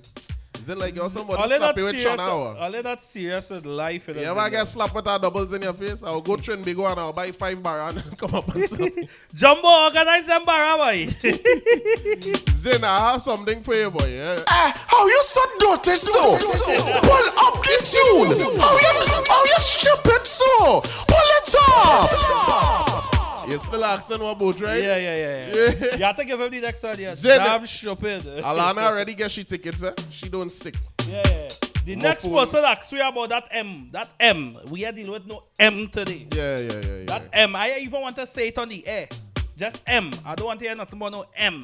Zin 0.68 0.78
like 0.78 0.94
you're 0.94 1.08
somebody 1.08 1.42
all 1.42 1.50
of 1.50 1.60
that 1.60 1.76
with 1.76 1.98
serious, 1.98 2.20
Chanawa. 2.20 2.60
all 2.60 2.74
of 2.74 2.84
that 2.84 3.00
serious 3.00 3.48
with 3.48 3.64
life. 3.64 4.06
You 4.08 4.16
ever 4.16 4.50
get 4.50 4.66
slapped 4.66 4.94
with 4.94 5.06
our 5.06 5.18
doubles 5.18 5.54
in 5.54 5.62
your 5.62 5.72
face? 5.72 6.02
I'll 6.02 6.20
go 6.20 6.36
train 6.36 6.62
big 6.62 6.76
one, 6.76 6.98
I'll 6.98 7.10
buy 7.14 7.32
five 7.32 7.62
bar 7.62 7.88
and 7.88 8.18
come 8.18 8.34
up 8.34 8.54
and 8.54 8.68
slap. 8.68 8.92
Jumbo 9.34 9.66
organize 9.66 10.26
them 10.26 10.44
boy. 10.44 11.06
Zin, 12.52 12.84
I 12.84 13.12
have 13.12 13.22
something 13.22 13.62
for 13.62 13.74
you, 13.74 13.90
boy. 13.90 14.08
Yeah. 14.08 14.44
Eh, 14.46 14.72
how 14.74 15.06
you 15.06 15.22
so 15.22 15.40
dirty 15.58 15.96
so? 15.96 16.36
Pull 16.36 17.28
up 17.46 17.62
the 17.62 17.78
tune. 17.88 18.60
How 18.60 18.76
you 18.76 19.24
how 19.26 19.44
you 19.44 19.56
stupid 19.60 20.26
so? 20.26 20.82
Pull 20.82 21.28
it 21.38 21.54
up. 21.66 23.07
You 23.48 23.58
still 23.58 23.82
asking 23.82 24.20
what 24.20 24.38
boat 24.38 24.60
ride? 24.60 24.82
Yeah, 24.84 24.96
yeah, 24.98 25.16
yeah, 25.16 25.54
yeah. 25.80 25.96
you 25.96 26.04
have 26.04 26.16
to 26.16 26.24
give 26.24 26.38
him 26.38 26.50
the 26.50 26.60
next 26.60 26.82
one. 26.82 27.00
Yeah. 27.00 27.14
Zin, 27.14 27.38
Damn 27.38 27.64
stupid. 27.64 28.22
Alana 28.22 28.82
already 28.82 29.14
get 29.14 29.30
she 29.30 29.42
tickets, 29.42 29.82
eh? 29.82 29.94
She 30.10 30.28
don't 30.28 30.50
stick. 30.52 30.74
Yeah, 31.08 31.22
yeah. 31.24 31.48
The 31.86 31.94
More 31.96 32.02
next 32.02 32.24
fool. 32.24 32.38
person 32.38 32.62
asks 32.62 32.92
you 32.92 33.00
about 33.00 33.30
that 33.30 33.48
M. 33.50 33.88
That 33.92 34.10
M. 34.20 34.58
We 34.68 34.84
are 34.84 34.92
dealing 34.92 35.12
with 35.12 35.26
no 35.26 35.44
M 35.58 35.88
today. 35.88 36.26
Yeah, 36.34 36.58
yeah, 36.58 36.72
yeah, 36.72 36.96
yeah. 36.98 37.04
That 37.06 37.22
M. 37.32 37.56
I 37.56 37.78
even 37.78 38.02
want 38.02 38.16
to 38.16 38.26
say 38.26 38.48
it 38.48 38.58
on 38.58 38.68
the 38.68 38.86
air. 38.86 39.08
Just 39.56 39.82
M. 39.86 40.10
I 40.26 40.34
don't 40.34 40.46
want 40.48 40.60
to 40.60 40.66
hear 40.66 40.74
nothing 40.76 40.98
about 40.98 41.12
no 41.12 41.24
M. 41.34 41.62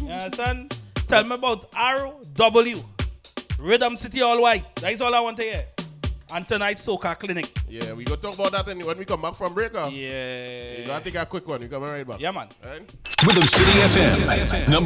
you 0.00 0.08
understand? 0.08 0.78
Tell 1.08 1.24
me 1.24 1.34
about 1.34 1.72
RW. 1.72 2.84
Rhythm 3.58 3.96
City 3.96 4.22
All 4.22 4.40
White. 4.40 4.72
That 4.76 4.92
is 4.92 5.00
all 5.00 5.12
I 5.12 5.18
want 5.20 5.36
to 5.38 5.42
hear. 5.42 5.66
And 6.34 6.48
tonight's 6.48 6.86
Soca 6.86 7.18
Clinic. 7.18 7.52
Yeah, 7.68 7.92
we 7.92 8.04
go 8.04 8.16
talk 8.16 8.34
about 8.38 8.52
that 8.52 8.66
when 8.66 8.96
we 8.98 9.04
come 9.04 9.20
back 9.20 9.34
from 9.34 9.52
break. 9.52 9.72
huh? 9.74 9.90
Yeah. 9.92 10.78
You 10.78 10.86
gotta 10.86 11.04
take 11.04 11.14
a 11.16 11.26
quick 11.26 11.46
one. 11.46 11.60
You 11.60 11.68
coming 11.68 11.90
right 11.90 12.06
back. 12.08 12.20
Yeah, 12.20 12.30
man. 12.30 12.48
Right? 12.64 12.80
Rhythm 13.26 13.46
City 13.46 13.70
FM. 13.70 14.68
Number 14.70 14.80